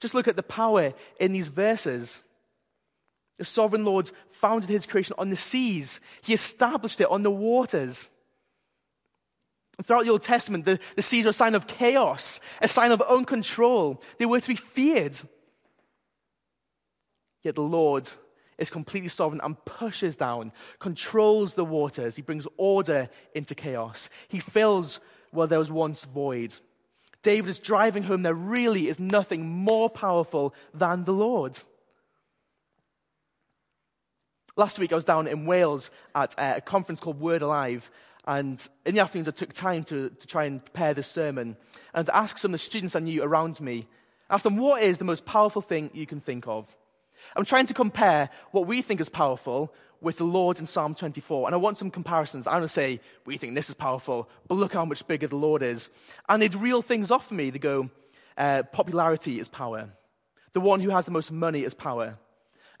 Just 0.00 0.14
look 0.14 0.28
at 0.28 0.36
the 0.36 0.42
power 0.42 0.94
in 1.18 1.32
these 1.32 1.48
verses. 1.48 2.24
The 3.38 3.44
sovereign 3.44 3.84
Lord 3.84 4.10
founded 4.28 4.70
his 4.70 4.86
creation 4.86 5.14
on 5.18 5.30
the 5.30 5.36
seas, 5.36 6.00
he 6.22 6.34
established 6.34 7.00
it 7.00 7.10
on 7.10 7.22
the 7.22 7.30
waters. 7.30 8.10
Throughout 9.82 10.04
the 10.04 10.10
Old 10.10 10.22
Testament, 10.22 10.66
the, 10.66 10.78
the 10.94 11.00
seas 11.00 11.24
are 11.24 11.30
a 11.30 11.32
sign 11.32 11.54
of 11.54 11.66
chaos, 11.66 12.38
a 12.60 12.68
sign 12.68 12.92
of 12.92 13.00
uncontrol. 13.00 14.02
They 14.18 14.26
were 14.26 14.40
to 14.40 14.48
be 14.48 14.54
feared. 14.54 15.16
Yet 17.42 17.54
the 17.54 17.62
Lord 17.62 18.06
is 18.58 18.68
completely 18.68 19.08
sovereign 19.08 19.40
and 19.42 19.62
pushes 19.64 20.18
down, 20.18 20.52
controls 20.78 21.54
the 21.54 21.64
waters. 21.64 22.16
He 22.16 22.20
brings 22.22 22.46
order 22.58 23.08
into 23.34 23.54
chaos. 23.54 24.10
He 24.28 24.38
fills 24.38 25.00
where 25.30 25.46
there 25.46 25.58
was 25.58 25.70
once 25.70 26.04
void. 26.04 26.54
David 27.22 27.50
is 27.50 27.58
driving 27.58 28.04
home 28.04 28.22
there 28.22 28.34
really 28.34 28.88
is 28.88 28.98
nothing 28.98 29.46
more 29.46 29.90
powerful 29.90 30.54
than 30.72 31.04
the 31.04 31.12
Lord. 31.12 31.58
Last 34.56 34.78
week 34.78 34.92
I 34.92 34.94
was 34.94 35.04
down 35.04 35.26
in 35.26 35.46
Wales 35.46 35.90
at 36.14 36.38
uh, 36.38 36.54
a 36.56 36.60
conference 36.60 37.00
called 37.00 37.20
Word 37.20 37.42
Alive, 37.42 37.90
and 38.26 38.66
in 38.84 38.94
the 38.94 39.00
afternoons, 39.00 39.28
I 39.28 39.32
took 39.32 39.52
time 39.52 39.84
to, 39.84 40.10
to 40.10 40.26
try 40.26 40.44
and 40.44 40.64
prepare 40.64 40.94
this 40.94 41.08
sermon 41.08 41.56
and 41.94 42.06
to 42.06 42.16
ask 42.16 42.38
some 42.38 42.50
of 42.50 42.60
the 42.60 42.64
students 42.64 42.94
I 42.94 43.00
knew 43.00 43.22
around 43.22 43.60
me, 43.60 43.86
ask 44.28 44.44
them, 44.44 44.56
what 44.56 44.82
is 44.82 44.98
the 44.98 45.04
most 45.04 45.24
powerful 45.24 45.62
thing 45.62 45.90
you 45.94 46.06
can 46.06 46.20
think 46.20 46.46
of? 46.46 46.76
I'm 47.36 47.44
trying 47.44 47.66
to 47.66 47.74
compare 47.74 48.30
what 48.50 48.66
we 48.66 48.82
think 48.82 49.00
is 49.00 49.08
powerful 49.08 49.72
with 50.00 50.16
the 50.16 50.24
Lord 50.24 50.58
in 50.58 50.66
Psalm 50.66 50.94
24. 50.94 51.48
And 51.48 51.54
I 51.54 51.58
want 51.58 51.78
some 51.78 51.90
comparisons. 51.90 52.46
I'm 52.46 52.54
going 52.54 52.62
to 52.62 52.68
say, 52.68 53.00
we 53.26 53.36
think 53.36 53.54
this 53.54 53.68
is 53.68 53.74
powerful, 53.74 54.28
but 54.48 54.54
look 54.54 54.72
how 54.72 54.84
much 54.84 55.06
bigger 55.06 55.26
the 55.26 55.36
Lord 55.36 55.62
is. 55.62 55.90
And 56.28 56.40
they'd 56.40 56.54
reel 56.54 56.82
things 56.82 57.10
off 57.10 57.28
for 57.28 57.34
me. 57.34 57.50
They 57.50 57.58
go, 57.58 57.90
uh, 58.36 58.62
popularity 58.72 59.38
is 59.38 59.48
power. 59.48 59.90
The 60.52 60.60
one 60.60 60.80
who 60.80 60.90
has 60.90 61.04
the 61.04 61.10
most 61.10 61.30
money 61.30 61.64
is 61.64 61.74
power 61.74 62.18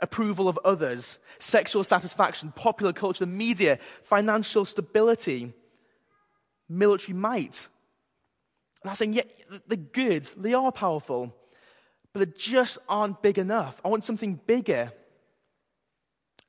approval 0.00 0.48
of 0.48 0.58
others, 0.64 1.18
sexual 1.38 1.84
satisfaction, 1.84 2.52
popular 2.52 2.92
culture, 2.92 3.24
the 3.24 3.30
media, 3.30 3.78
financial 4.02 4.64
stability, 4.64 5.52
military 6.68 7.16
might. 7.16 7.68
And 8.82 8.90
I'm 8.90 8.96
saying, 8.96 9.12
yeah, 9.14 9.22
they're 9.66 9.76
good, 9.76 10.24
they 10.36 10.54
are 10.54 10.72
powerful, 10.72 11.34
but 12.12 12.20
they 12.20 12.38
just 12.38 12.78
aren't 12.88 13.22
big 13.22 13.38
enough. 13.38 13.80
I 13.84 13.88
want 13.88 14.04
something 14.04 14.40
bigger. 14.46 14.92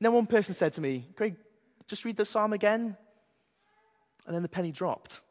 Then 0.02 0.14
one 0.14 0.26
person 0.26 0.56
said 0.56 0.74
to 0.74 0.82
me, 0.82 1.08
Craig, 1.16 1.36
just 1.88 2.04
read 2.04 2.18
the 2.18 2.26
psalm 2.26 2.54
again. 2.54 2.98
And 4.26 4.36
then 4.36 4.42
the 4.42 4.50
penny 4.50 4.72
dropped. 4.72 5.22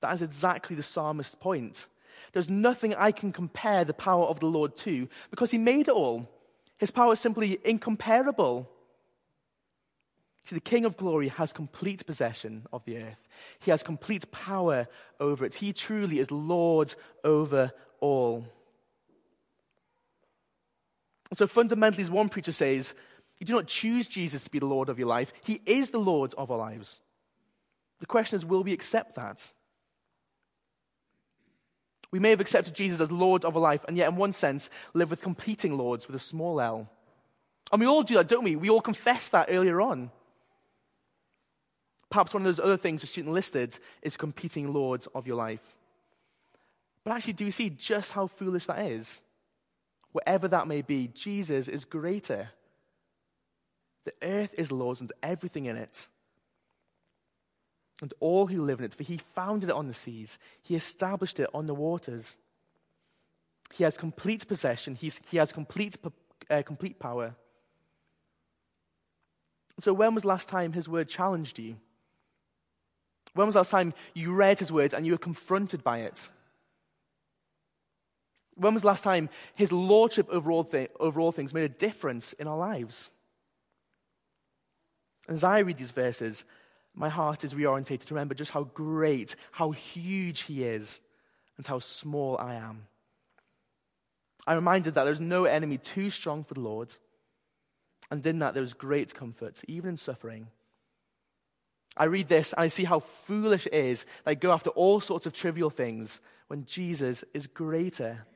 That 0.00 0.14
is 0.14 0.22
exactly 0.22 0.74
the 0.74 0.82
psalmist's 0.82 1.34
point. 1.34 1.86
There's 2.32 2.48
nothing 2.48 2.94
I 2.94 3.12
can 3.12 3.32
compare 3.32 3.84
the 3.84 3.94
power 3.94 4.24
of 4.24 4.40
the 4.40 4.46
Lord 4.46 4.76
to 4.78 5.08
because 5.30 5.50
he 5.50 5.58
made 5.58 5.88
it 5.88 5.94
all. 5.94 6.28
His 6.78 6.90
power 6.90 7.12
is 7.12 7.20
simply 7.20 7.58
incomparable. 7.64 8.68
See, 10.44 10.56
the 10.56 10.60
King 10.60 10.84
of 10.84 10.96
glory 10.96 11.28
has 11.28 11.52
complete 11.52 12.04
possession 12.04 12.66
of 12.72 12.84
the 12.84 12.96
earth. 12.96 13.28
He 13.60 13.70
has 13.70 13.82
complete 13.82 14.30
power 14.32 14.88
over 15.20 15.44
it. 15.44 15.56
He 15.56 15.72
truly 15.72 16.18
is 16.18 16.30
Lord 16.30 16.94
over 17.22 17.72
all. 18.00 18.46
So, 21.34 21.46
fundamentally, 21.46 22.02
as 22.02 22.10
one 22.10 22.28
preacher 22.28 22.52
says, 22.52 22.94
you 23.42 23.46
do 23.46 23.54
not 23.54 23.66
choose 23.66 24.06
Jesus 24.06 24.44
to 24.44 24.50
be 24.50 24.60
the 24.60 24.66
Lord 24.66 24.88
of 24.88 25.00
your 25.00 25.08
life, 25.08 25.32
He 25.42 25.60
is 25.66 25.90
the 25.90 25.98
Lord 25.98 26.32
of 26.38 26.52
our 26.52 26.58
lives. 26.58 27.00
The 27.98 28.06
question 28.06 28.36
is, 28.36 28.44
will 28.44 28.62
we 28.62 28.72
accept 28.72 29.16
that? 29.16 29.52
We 32.12 32.20
may 32.20 32.30
have 32.30 32.40
accepted 32.40 32.72
Jesus 32.72 33.00
as 33.00 33.10
Lord 33.10 33.44
of 33.44 33.56
our 33.56 33.60
life, 33.60 33.84
and 33.88 33.96
yet, 33.96 34.08
in 34.08 34.14
one 34.14 34.32
sense, 34.32 34.70
live 34.94 35.10
with 35.10 35.22
competing 35.22 35.76
lords 35.76 36.06
with 36.06 36.14
a 36.14 36.20
small 36.20 36.60
l. 36.60 36.88
And 37.72 37.80
we 37.80 37.86
all 37.88 38.04
do 38.04 38.14
that, 38.14 38.28
don't 38.28 38.44
we? 38.44 38.54
We 38.54 38.70
all 38.70 38.80
confess 38.80 39.28
that 39.30 39.48
earlier 39.50 39.80
on. 39.80 40.12
Perhaps 42.08 42.32
one 42.32 42.42
of 42.42 42.46
those 42.46 42.60
other 42.60 42.76
things 42.76 43.00
the 43.00 43.08
student 43.08 43.34
listed 43.34 43.76
is 44.02 44.16
competing 44.16 44.72
lords 44.72 45.08
of 45.16 45.26
your 45.26 45.36
life. 45.36 45.74
But 47.02 47.14
actually, 47.14 47.32
do 47.32 47.44
you 47.44 47.50
see 47.50 47.70
just 47.70 48.12
how 48.12 48.28
foolish 48.28 48.66
that 48.66 48.86
is? 48.86 49.20
Whatever 50.12 50.46
that 50.46 50.68
may 50.68 50.82
be, 50.82 51.08
Jesus 51.08 51.66
is 51.66 51.84
greater. 51.84 52.50
The 54.04 54.14
earth 54.22 54.54
is 54.56 54.72
Lord's 54.72 55.00
and 55.00 55.12
everything 55.22 55.66
in 55.66 55.76
it, 55.76 56.08
and 58.00 58.12
all 58.20 58.48
who 58.48 58.62
live 58.62 58.80
in 58.80 58.84
it, 58.84 58.94
for 58.94 59.04
he 59.04 59.16
founded 59.16 59.68
it 59.68 59.76
on 59.76 59.86
the 59.86 59.94
seas, 59.94 60.38
he 60.62 60.74
established 60.74 61.38
it 61.38 61.48
on 61.54 61.66
the 61.66 61.74
waters. 61.74 62.36
He 63.74 63.84
has 63.84 63.96
complete 63.96 64.46
possession, 64.46 64.96
He's, 64.96 65.20
he 65.30 65.36
has 65.36 65.52
complete, 65.52 65.96
uh, 66.50 66.62
complete 66.62 66.98
power. 66.98 67.34
So, 69.80 69.92
when 69.92 70.14
was 70.14 70.24
last 70.24 70.48
time 70.48 70.72
his 70.72 70.88
word 70.88 71.08
challenged 71.08 71.58
you? 71.58 71.76
When 73.34 73.46
was 73.46 73.56
last 73.56 73.70
time 73.70 73.94
you 74.14 74.34
read 74.34 74.58
his 74.58 74.70
word 74.70 74.92
and 74.92 75.06
you 75.06 75.12
were 75.12 75.18
confronted 75.18 75.82
by 75.82 76.00
it? 76.00 76.30
When 78.54 78.74
was 78.74 78.84
last 78.84 79.02
time 79.02 79.30
his 79.56 79.72
lordship 79.72 80.28
over 80.30 80.50
all, 80.50 80.64
th- 80.64 80.90
over 81.00 81.20
all 81.20 81.32
things 81.32 81.54
made 81.54 81.64
a 81.64 81.68
difference 81.70 82.34
in 82.34 82.46
our 82.46 82.58
lives? 82.58 83.10
As 85.28 85.44
I 85.44 85.60
read 85.60 85.78
these 85.78 85.92
verses, 85.92 86.44
my 86.94 87.08
heart 87.08 87.44
is 87.44 87.54
reorientated 87.54 88.04
to 88.06 88.14
remember 88.14 88.34
just 88.34 88.50
how 88.52 88.64
great, 88.64 89.36
how 89.52 89.70
huge 89.70 90.42
he 90.42 90.64
is, 90.64 91.00
and 91.56 91.66
how 91.66 91.78
small 91.78 92.36
I 92.38 92.54
am. 92.54 92.86
I'm 94.46 94.56
reminded 94.56 94.94
that 94.94 95.04
there's 95.04 95.20
no 95.20 95.44
enemy 95.44 95.78
too 95.78 96.10
strong 96.10 96.44
for 96.44 96.54
the 96.54 96.60
Lord, 96.60 96.92
and 98.10 98.24
in 98.26 98.40
that 98.40 98.54
there 98.54 98.62
is 98.62 98.74
great 98.74 99.14
comfort, 99.14 99.62
even 99.68 99.90
in 99.90 99.96
suffering. 99.96 100.48
I 101.96 102.04
read 102.04 102.28
this 102.28 102.52
and 102.52 102.62
I 102.62 102.68
see 102.68 102.84
how 102.84 103.00
foolish 103.00 103.66
it 103.66 103.74
is 103.74 104.04
that 104.24 104.30
I 104.30 104.34
go 104.34 104.52
after 104.52 104.70
all 104.70 105.00
sorts 105.00 105.26
of 105.26 105.32
trivial 105.32 105.70
things 105.70 106.20
when 106.48 106.64
Jesus 106.64 107.24
is 107.34 107.46
greater. 107.46 108.26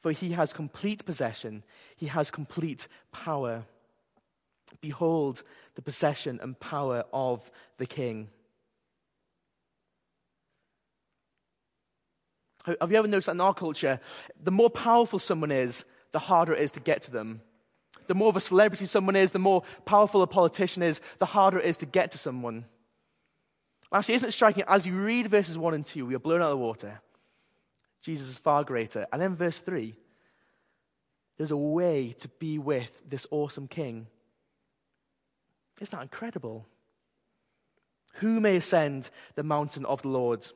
For 0.00 0.12
he 0.12 0.32
has 0.32 0.52
complete 0.52 1.04
possession, 1.04 1.62
he 1.96 2.06
has 2.06 2.30
complete 2.30 2.88
power. 3.12 3.64
Behold 4.80 5.42
the 5.74 5.82
possession 5.82 6.40
and 6.42 6.58
power 6.58 7.04
of 7.12 7.50
the 7.78 7.86
king. 7.86 8.28
Have 12.66 12.90
you 12.90 12.96
ever 12.96 13.08
noticed 13.08 13.26
that 13.26 13.32
in 13.32 13.40
our 13.40 13.54
culture, 13.54 14.00
the 14.42 14.50
more 14.50 14.70
powerful 14.70 15.18
someone 15.18 15.50
is, 15.50 15.84
the 16.12 16.18
harder 16.18 16.54
it 16.54 16.62
is 16.62 16.70
to 16.72 16.80
get 16.80 17.02
to 17.02 17.10
them? 17.10 17.42
The 18.06 18.14
more 18.14 18.28
of 18.28 18.36
a 18.36 18.40
celebrity 18.40 18.86
someone 18.86 19.16
is, 19.16 19.32
the 19.32 19.38
more 19.38 19.62
powerful 19.84 20.22
a 20.22 20.26
politician 20.26 20.82
is, 20.82 21.00
the 21.18 21.26
harder 21.26 21.58
it 21.58 21.66
is 21.66 21.76
to 21.78 21.86
get 21.86 22.10
to 22.12 22.18
someone. 22.18 22.64
Actually, 23.92 24.14
isn't 24.14 24.28
it 24.30 24.32
striking? 24.32 24.64
As 24.66 24.86
you 24.86 24.94
read 24.98 25.28
verses 25.28 25.58
1 25.58 25.74
and 25.74 25.84
2, 25.84 26.06
we 26.06 26.14
are 26.14 26.18
blown 26.18 26.40
out 26.40 26.52
of 26.52 26.58
the 26.58 26.64
water. 26.64 27.00
Jesus 28.02 28.28
is 28.28 28.38
far 28.38 28.64
greater. 28.64 29.06
And 29.12 29.20
then 29.20 29.36
verse 29.36 29.58
3, 29.58 29.94
there's 31.36 31.50
a 31.50 31.56
way 31.56 32.14
to 32.18 32.28
be 32.28 32.58
with 32.58 32.90
this 33.08 33.26
awesome 33.30 33.68
king. 33.68 34.06
Isn't 35.80 35.96
that 35.96 36.02
incredible? 36.02 36.66
Who 38.14 38.40
may 38.40 38.56
ascend 38.56 39.10
the 39.34 39.42
mountain 39.42 39.84
of 39.86 40.02
the 40.02 40.08
Lord? 40.08 40.46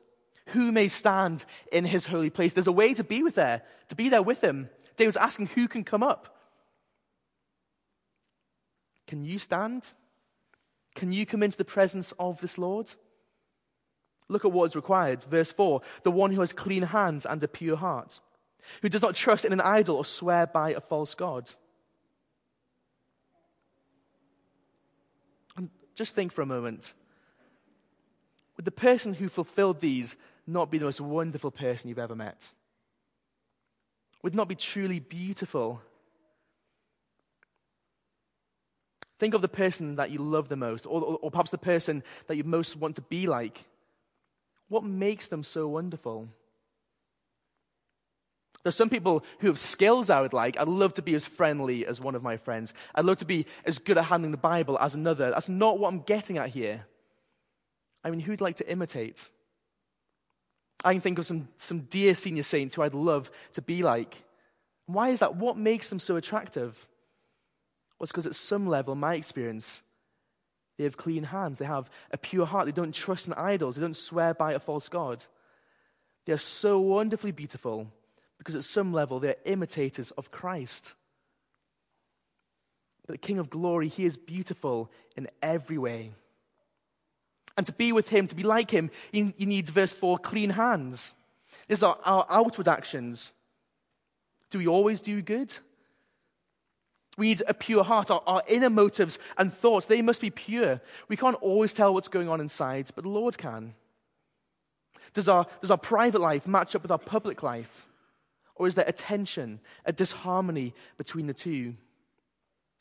Who 0.47 0.71
may 0.71 0.87
stand 0.87 1.45
in 1.71 1.85
his 1.85 2.05
holy 2.05 2.29
place? 2.29 2.53
There's 2.53 2.67
a 2.67 2.71
way 2.71 2.93
to 2.93 3.03
be 3.03 3.21
with 3.21 3.35
there, 3.35 3.61
to 3.89 3.95
be 3.95 4.09
there 4.09 4.23
with 4.23 4.41
him. 4.41 4.69
David's 4.95 5.17
asking 5.17 5.47
who 5.47 5.67
can 5.67 5.83
come 5.83 6.03
up. 6.03 6.37
Can 9.07 9.25
you 9.25 9.39
stand? 9.39 9.93
Can 10.95 11.11
you 11.11 11.25
come 11.25 11.43
into 11.43 11.57
the 11.57 11.65
presence 11.65 12.13
of 12.19 12.41
this 12.41 12.57
Lord? 12.57 12.91
Look 14.27 14.45
at 14.45 14.51
what 14.51 14.65
is 14.65 14.75
required. 14.75 15.23
Verse 15.23 15.51
4 15.51 15.81
the 16.03 16.11
one 16.11 16.31
who 16.31 16.41
has 16.41 16.53
clean 16.53 16.83
hands 16.83 17.25
and 17.25 17.41
a 17.41 17.47
pure 17.47 17.77
heart, 17.77 18.19
who 18.81 18.89
does 18.89 19.01
not 19.01 19.15
trust 19.15 19.45
in 19.45 19.53
an 19.53 19.61
idol 19.61 19.97
or 19.97 20.05
swear 20.05 20.45
by 20.47 20.71
a 20.71 20.79
false 20.79 21.15
God. 21.15 21.49
And 25.57 25.69
just 25.99 26.15
think 26.15 26.31
for 26.31 26.41
a 26.41 26.45
moment. 26.47 26.95
Would 28.57 28.65
the 28.65 28.71
person 28.71 29.13
who 29.13 29.29
fulfilled 29.29 29.81
these 29.81 30.15
not 30.47 30.71
be 30.71 30.79
the 30.79 30.85
most 30.85 30.99
wonderful 30.99 31.51
person 31.51 31.89
you've 31.89 31.99
ever 31.99 32.15
met? 32.15 32.53
Would 34.23 34.33
not 34.33 34.47
be 34.47 34.55
truly 34.55 34.99
beautiful 34.99 35.81
Think 39.19 39.33
of 39.33 39.41
the 39.41 39.49
person 39.49 39.97
that 39.97 40.11
you 40.11 40.19
love 40.19 40.47
the 40.47 40.55
most, 40.55 40.85
or, 40.85 41.01
or, 41.01 41.19
or, 41.21 41.29
perhaps 41.29 41.51
the 41.51 41.57
person 41.57 42.03
that 42.27 42.37
you 42.37 42.45
most 42.45 42.77
want 42.77 42.95
to 42.95 43.01
be 43.01 43.27
like. 43.27 43.65
What 44.69 44.85
makes 44.85 45.27
them 45.27 45.43
so 45.43 45.67
wonderful? 45.67 46.29
There's 48.63 48.75
some 48.75 48.89
people 48.89 49.23
who 49.39 49.47
have 49.47 49.59
skills 49.59 50.09
I 50.09 50.21
would 50.21 50.33
like. 50.33 50.59
I'd 50.59 50.67
love 50.67 50.93
to 50.95 51.01
be 51.01 51.15
as 51.15 51.25
friendly 51.25 51.85
as 51.85 52.01
one 52.01 52.15
of 52.15 52.23
my 52.23 52.37
friends. 52.37 52.73
I'd 52.93 53.05
love 53.05 53.17
to 53.19 53.25
be 53.25 53.45
as 53.65 53.79
good 53.79 53.97
at 53.97 54.05
handling 54.05 54.31
the 54.31 54.37
Bible 54.37 54.77
as 54.79 54.95
another. 54.95 55.31
That's 55.31 55.47
not 55.47 55.79
what 55.79 55.93
I'm 55.93 56.01
getting 56.01 56.37
at 56.37 56.49
here. 56.49 56.85
I 58.03 58.09
mean, 58.09 58.19
who'd 58.19 58.41
like 58.41 58.57
to 58.57 58.69
imitate? 58.69 59.29
I 60.83 60.93
can 60.93 61.01
think 61.01 61.19
of 61.19 61.25
some, 61.25 61.47
some 61.57 61.81
dear 61.81 62.15
senior 62.15 62.43
saints 62.43 62.75
who 62.75 62.81
I'd 62.81 62.93
love 62.93 63.31
to 63.53 63.61
be 63.61 63.81
like. 63.81 64.15
Why 64.87 65.09
is 65.09 65.19
that? 65.19 65.35
What 65.35 65.57
makes 65.57 65.89
them 65.89 65.99
so 65.99 66.17
attractive? 66.17 66.87
Well, 67.97 68.05
it's 68.05 68.11
because 68.11 68.25
at 68.25 68.35
some 68.35 68.67
level, 68.67 68.95
my 68.95 69.15
experience, 69.15 69.83
they 70.77 70.83
have 70.85 70.97
clean 70.97 71.23
hands. 71.23 71.59
They 71.59 71.65
have 71.65 71.89
a 72.11 72.17
pure 72.17 72.45
heart. 72.45 72.65
They 72.65 72.71
don't 72.71 72.93
trust 72.93 73.27
in 73.27 73.33
idols. 73.33 73.75
They 73.75 73.81
don't 73.81 73.95
swear 73.95 74.33
by 74.33 74.53
a 74.53 74.59
false 74.59 74.89
God. 74.89 75.23
They 76.25 76.33
are 76.33 76.37
so 76.37 76.79
wonderfully 76.79 77.31
beautiful 77.31 77.91
because 78.39 78.55
at 78.55 78.63
some 78.63 78.91
level, 78.91 79.19
they're 79.19 79.35
imitators 79.45 80.09
of 80.11 80.31
Christ. 80.31 80.95
But 83.05 83.13
the 83.13 83.27
King 83.27 83.37
of 83.37 83.49
glory, 83.51 83.89
he 83.89 84.05
is 84.05 84.17
beautiful 84.17 84.89
in 85.15 85.27
every 85.43 85.77
way. 85.77 86.11
And 87.57 87.65
to 87.65 87.73
be 87.73 87.91
with 87.91 88.09
him, 88.09 88.25
to 88.27 88.35
be 88.35 88.43
like 88.43 88.71
him, 88.71 88.89
you, 89.11 89.33
need, 89.37 89.67
verse 89.67 89.93
4, 89.93 90.17
clean 90.19 90.51
hands. 90.51 91.13
These 91.67 91.83
are 91.83 91.97
our 92.05 92.25
outward 92.29 92.69
actions. 92.69 93.33
Do 94.49 94.57
we 94.57 94.67
always 94.67 95.01
do 95.01 95.21
good? 95.21 95.51
We 97.17 97.27
need 97.27 97.43
a 97.47 97.53
pure 97.53 97.83
heart. 97.83 98.09
Our, 98.09 98.23
our, 98.25 98.41
inner 98.47 98.69
motives 98.69 99.19
and 99.37 99.53
thoughts, 99.53 99.87
they 99.87 100.01
must 100.01 100.21
be 100.21 100.29
pure. 100.29 100.79
We 101.09 101.17
can't 101.17 101.35
always 101.41 101.73
tell 101.73 101.93
what's 101.93 102.07
going 102.07 102.29
on 102.29 102.39
inside, 102.39 102.87
but 102.95 103.03
the 103.03 103.09
Lord 103.09 103.37
can. 103.37 103.73
Does 105.13 105.27
our, 105.27 105.45
does 105.59 105.71
our 105.71 105.77
private 105.77 106.21
life 106.21 106.47
match 106.47 106.75
up 106.75 106.81
with 106.81 106.91
our 106.91 106.97
public 106.97 107.43
life? 107.43 107.88
Or 108.59 108.67
is 108.67 108.75
there 108.75 108.85
a 108.87 108.91
tension, 108.91 109.61
a 109.85 109.93
disharmony 109.93 110.75
between 110.97 111.25
the 111.25 111.33
two? 111.33 111.75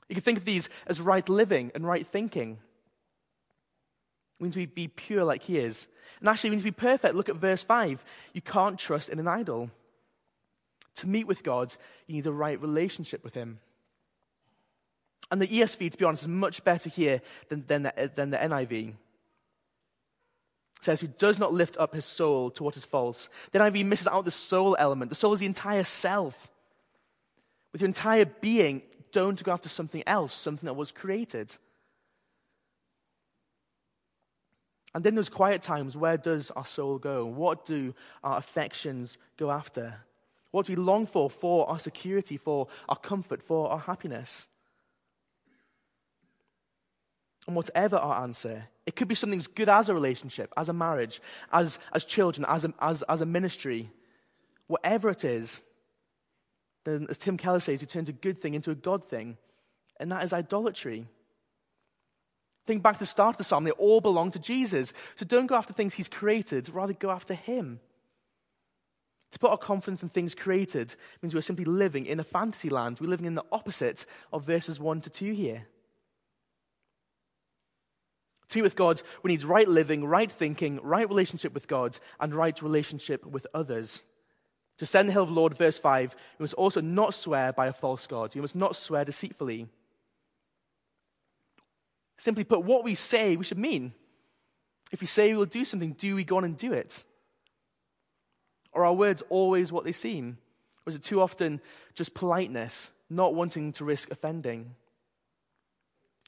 You 0.08 0.14
can 0.14 0.22
think 0.22 0.38
of 0.38 0.44
these 0.44 0.68
as 0.86 1.00
right 1.00 1.26
living 1.28 1.70
and 1.74 1.86
right 1.86 2.06
thinking. 2.06 2.58
Means 4.40 4.56
we 4.56 4.62
need 4.62 4.70
to 4.70 4.74
be 4.74 4.88
pure 4.88 5.24
like 5.24 5.44
he 5.44 5.58
is. 5.58 5.88
And 6.20 6.28
actually, 6.28 6.50
we 6.50 6.56
need 6.56 6.62
to 6.62 6.68
be 6.68 6.72
perfect. 6.72 7.14
Look 7.14 7.28
at 7.28 7.36
verse 7.36 7.62
5. 7.62 8.04
You 8.32 8.42
can't 8.42 8.78
trust 8.78 9.08
in 9.08 9.18
an 9.18 9.28
idol. 9.28 9.70
To 10.96 11.06
meet 11.06 11.26
with 11.26 11.42
God, 11.42 11.74
you 12.06 12.16
need 12.16 12.26
a 12.26 12.32
right 12.32 12.60
relationship 12.60 13.22
with 13.22 13.34
him. 13.34 13.60
And 15.30 15.40
the 15.40 15.46
ESV, 15.46 15.92
to 15.92 15.98
be 15.98 16.04
honest, 16.04 16.22
is 16.22 16.28
much 16.28 16.64
better 16.64 16.88
here 16.90 17.20
than, 17.48 17.64
than, 17.66 17.82
the, 17.84 18.10
than 18.14 18.30
the 18.30 18.36
NIV. 18.36 18.94
Says, 20.80 21.00
who 21.00 21.08
does 21.08 21.38
not 21.38 21.52
lift 21.52 21.76
up 21.78 21.94
his 21.94 22.04
soul 22.04 22.50
to 22.52 22.62
what 22.62 22.76
is 22.76 22.84
false. 22.84 23.28
The 23.52 23.58
NIV 23.58 23.86
misses 23.86 24.06
out 24.06 24.24
the 24.24 24.30
soul 24.30 24.76
element. 24.78 25.10
The 25.10 25.16
soul 25.16 25.32
is 25.32 25.40
the 25.40 25.46
entire 25.46 25.84
self. 25.84 26.48
With 27.72 27.80
your 27.80 27.88
entire 27.88 28.24
being, 28.24 28.82
don't 29.12 29.42
go 29.42 29.52
after 29.52 29.68
something 29.68 30.02
else, 30.06 30.34
something 30.34 30.66
that 30.66 30.74
was 30.74 30.92
created. 30.92 31.56
And 34.94 35.06
in 35.06 35.14
those 35.14 35.28
quiet 35.28 35.62
times, 35.62 35.96
where 35.96 36.16
does 36.16 36.50
our 36.52 36.66
soul 36.66 36.98
go? 36.98 37.26
What 37.26 37.64
do 37.64 37.94
our 38.24 38.38
affections 38.38 39.18
go 39.36 39.50
after? 39.50 39.94
What 40.50 40.66
do 40.66 40.72
we 40.72 40.76
long 40.76 41.06
for 41.06 41.28
for 41.28 41.68
our 41.68 41.78
security, 41.78 42.36
for 42.36 42.68
our 42.88 42.96
comfort, 42.96 43.42
for 43.42 43.70
our 43.70 43.78
happiness? 43.78 44.48
And 47.48 47.56
whatever 47.56 47.96
our 47.96 48.22
answer, 48.22 48.64
it 48.84 48.94
could 48.94 49.08
be 49.08 49.14
something 49.14 49.38
as 49.38 49.46
good 49.46 49.70
as 49.70 49.88
a 49.88 49.94
relationship, 49.94 50.52
as 50.54 50.68
a 50.68 50.74
marriage, 50.74 51.22
as, 51.50 51.78
as 51.94 52.04
children, 52.04 52.44
as 52.46 52.66
a, 52.66 52.74
as, 52.78 53.02
as 53.04 53.22
a 53.22 53.26
ministry. 53.26 53.90
Whatever 54.66 55.08
it 55.08 55.24
is, 55.24 55.62
then 56.84 57.06
as 57.08 57.16
Tim 57.16 57.38
Keller 57.38 57.60
says, 57.60 57.80
you 57.80 57.86
turn 57.86 58.04
a 58.06 58.12
good 58.12 58.38
thing 58.38 58.52
into 58.52 58.70
a 58.70 58.74
God 58.74 59.08
thing. 59.08 59.38
And 59.98 60.12
that 60.12 60.22
is 60.24 60.34
idolatry. 60.34 61.06
Think 62.66 62.82
back 62.82 62.96
to 62.96 63.00
the 63.00 63.06
start 63.06 63.36
of 63.36 63.38
the 63.38 63.44
psalm, 63.44 63.64
they 63.64 63.70
all 63.70 64.02
belong 64.02 64.30
to 64.32 64.38
Jesus. 64.38 64.92
So 65.16 65.24
don't 65.24 65.46
go 65.46 65.54
after 65.54 65.72
things 65.72 65.94
he's 65.94 66.10
created, 66.10 66.68
rather 66.68 66.92
go 66.92 67.10
after 67.10 67.32
him. 67.32 67.80
To 69.32 69.38
put 69.38 69.50
our 69.50 69.56
confidence 69.56 70.02
in 70.02 70.10
things 70.10 70.34
created 70.34 70.94
means 71.22 71.34
we're 71.34 71.40
simply 71.40 71.64
living 71.64 72.04
in 72.04 72.20
a 72.20 72.24
fantasy 72.24 72.68
land. 72.68 72.98
We're 73.00 73.08
living 73.08 73.26
in 73.26 73.36
the 73.36 73.44
opposite 73.50 74.04
of 74.34 74.44
verses 74.44 74.78
1 74.78 75.00
to 75.00 75.08
2 75.10 75.32
here. 75.32 75.66
To 78.48 78.54
be 78.54 78.62
with 78.62 78.76
God, 78.76 79.02
we 79.22 79.30
need 79.30 79.42
right 79.42 79.68
living, 79.68 80.04
right 80.04 80.30
thinking, 80.30 80.80
right 80.82 81.08
relationship 81.08 81.52
with 81.52 81.68
God, 81.68 81.98
and 82.18 82.34
right 82.34 82.60
relationship 82.62 83.26
with 83.26 83.46
others. 83.52 84.02
To 84.78 84.86
send 84.86 85.08
the 85.08 85.12
hill 85.12 85.24
of 85.24 85.28
the 85.28 85.34
Lord, 85.34 85.56
verse 85.56 85.78
5, 85.78 86.14
you 86.14 86.42
must 86.42 86.54
also 86.54 86.80
not 86.80 87.14
swear 87.14 87.52
by 87.52 87.66
a 87.66 87.72
false 87.72 88.06
God. 88.06 88.34
You 88.34 88.42
must 88.42 88.56
not 88.56 88.76
swear 88.76 89.04
deceitfully. 89.04 89.66
Simply 92.16 92.44
put, 92.44 92.64
what 92.64 92.84
we 92.84 92.94
say, 92.94 93.36
we 93.36 93.44
should 93.44 93.58
mean. 93.58 93.92
If 94.90 95.00
we 95.00 95.06
say 95.06 95.28
we 95.28 95.36
will 95.36 95.46
do 95.46 95.64
something, 95.64 95.92
do 95.92 96.14
we 96.14 96.24
go 96.24 96.38
on 96.38 96.44
and 96.44 96.56
do 96.56 96.72
it? 96.72 97.04
Are 98.72 98.84
our 98.84 98.94
words 98.94 99.22
always 99.28 99.72
what 99.72 99.84
they 99.84 99.92
seem? 99.92 100.38
Or 100.86 100.90
is 100.90 100.96
it 100.96 101.02
too 101.02 101.20
often 101.20 101.60
just 101.94 102.14
politeness, 102.14 102.92
not 103.10 103.34
wanting 103.34 103.72
to 103.72 103.84
risk 103.84 104.10
offending? 104.10 104.74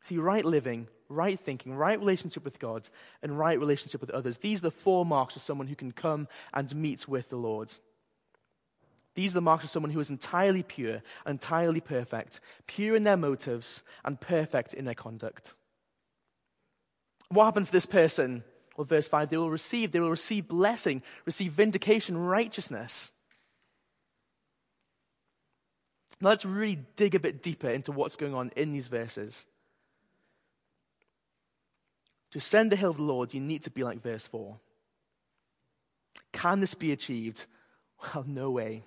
See, 0.03 0.19
right 0.19 0.45
living, 0.45 0.89
right 1.11 1.39
thinking, 1.39 1.75
right 1.75 1.99
relationship 1.99 2.45
with 2.45 2.59
God, 2.59 2.89
and 3.23 3.39
right 3.39 3.59
relationship 3.59 4.01
with 4.01 4.11
others. 4.11 4.39
These 4.39 4.61
are 4.61 4.69
the 4.69 4.71
four 4.71 5.05
marks 5.05 5.37
of 5.37 5.43
someone 5.43 5.67
who 5.67 5.75
can 5.75 5.93
come 5.93 6.29
and 6.55 6.75
meet 6.75 7.09
with 7.09 7.29
the 7.29 7.37
Lord. 7.37 7.73
These 9.15 9.33
are 9.33 9.35
the 9.35 9.43
marks 9.43 9.65
of 9.65 9.71
someone 9.71 9.91
who 9.91 10.01
is 10.01 10.09
entirely 10.09 10.63
pure, 10.63 11.03
entirely 11.27 11.81
perfect, 11.81 12.41
pure 12.67 12.95
in 12.95 13.03
their 13.03 13.17
motives, 13.17 13.83
and 14.05 14.21
perfect 14.21 14.73
in 14.73 14.85
their 14.85 14.95
conduct. 14.95 15.55
What 17.29 17.45
happens 17.45 17.69
to 17.69 17.73
this 17.73 17.87
person? 17.87 18.45
Well, 18.77 18.85
verse 18.85 19.09
5 19.09 19.29
they 19.29 19.37
will 19.37 19.51
receive, 19.51 19.93
they 19.93 20.01
will 20.01 20.11
receive 20.11 20.49
blessing, 20.49 21.03
receive 21.27 21.53
vindication, 21.53 22.17
righteousness. 22.17 23.13
Now 26.21 26.31
let's 26.31 26.45
really 26.45 26.79
dig 26.97 27.15
a 27.15 27.21
bit 27.21 27.43
deeper 27.43 27.69
into 27.69 27.93
what's 27.93 28.17
going 28.17 28.35
on 28.35 28.51
in 28.57 28.73
these 28.73 28.89
verses. 28.89 29.47
To 32.33 32.39
ascend 32.39 32.71
the 32.71 32.77
hill 32.77 32.91
of 32.91 32.97
the 32.97 33.03
Lord, 33.03 33.35
you 33.35 33.41
need 33.41 33.63
to 33.65 33.71
be 33.71 33.83
like 33.83 34.03
verse 34.03 34.27
4. 34.27 34.57
Can 36.33 36.61
this 36.61 36.75
be 36.75 36.93
achieved? 36.93 37.47
Well, 38.15 38.25
no 38.27 38.51
way. 38.51 38.83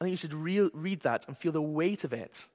I 0.00 0.04
think 0.04 0.10
you 0.10 0.16
should 0.16 0.34
re- 0.34 0.70
read 0.72 1.02
that 1.02 1.28
and 1.28 1.38
feel 1.38 1.52
the 1.52 1.62
weight 1.62 2.04
of 2.04 2.12
it. 2.12 2.48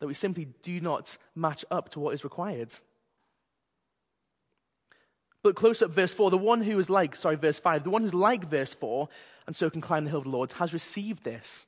That 0.00 0.06
we 0.06 0.14
simply 0.14 0.48
do 0.62 0.80
not 0.80 1.16
match 1.34 1.64
up 1.70 1.88
to 1.90 2.00
what 2.00 2.14
is 2.14 2.24
required. 2.24 2.74
But 5.42 5.54
close 5.54 5.80
up, 5.80 5.90
verse 5.90 6.12
4. 6.12 6.30
The 6.30 6.36
one 6.36 6.62
who 6.62 6.78
is 6.78 6.90
like, 6.90 7.16
sorry, 7.16 7.36
verse 7.36 7.58
5, 7.58 7.84
the 7.84 7.90
one 7.90 8.02
who's 8.02 8.12
like 8.12 8.44
verse 8.44 8.74
4 8.74 9.08
and 9.46 9.56
so 9.56 9.70
can 9.70 9.80
climb 9.80 10.04
the 10.04 10.10
hill 10.10 10.18
of 10.18 10.24
the 10.24 10.30
Lord 10.30 10.52
has 10.52 10.72
received 10.72 11.24
this. 11.24 11.66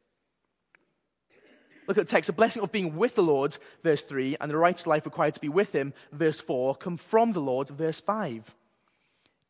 Look 1.87 1.99
at 1.99 2.07
the 2.07 2.11
text. 2.11 2.29
The 2.29 2.33
blessing 2.33 2.63
of 2.63 2.73
being 2.73 2.97
with 2.97 3.15
the 3.15 3.23
Lord, 3.23 3.57
verse 3.83 4.03
3, 4.03 4.37
and 4.41 4.51
the 4.51 4.57
righteous 4.57 4.87
life 4.87 5.05
required 5.05 5.35
to 5.35 5.41
be 5.41 5.49
with 5.49 5.73
him, 5.75 5.93
verse 6.13 6.41
4, 6.41 6.77
come 6.77 6.97
from 6.97 7.33
the 7.33 7.41
Lord, 7.41 7.69
verse 7.69 8.01
5. 8.01 8.55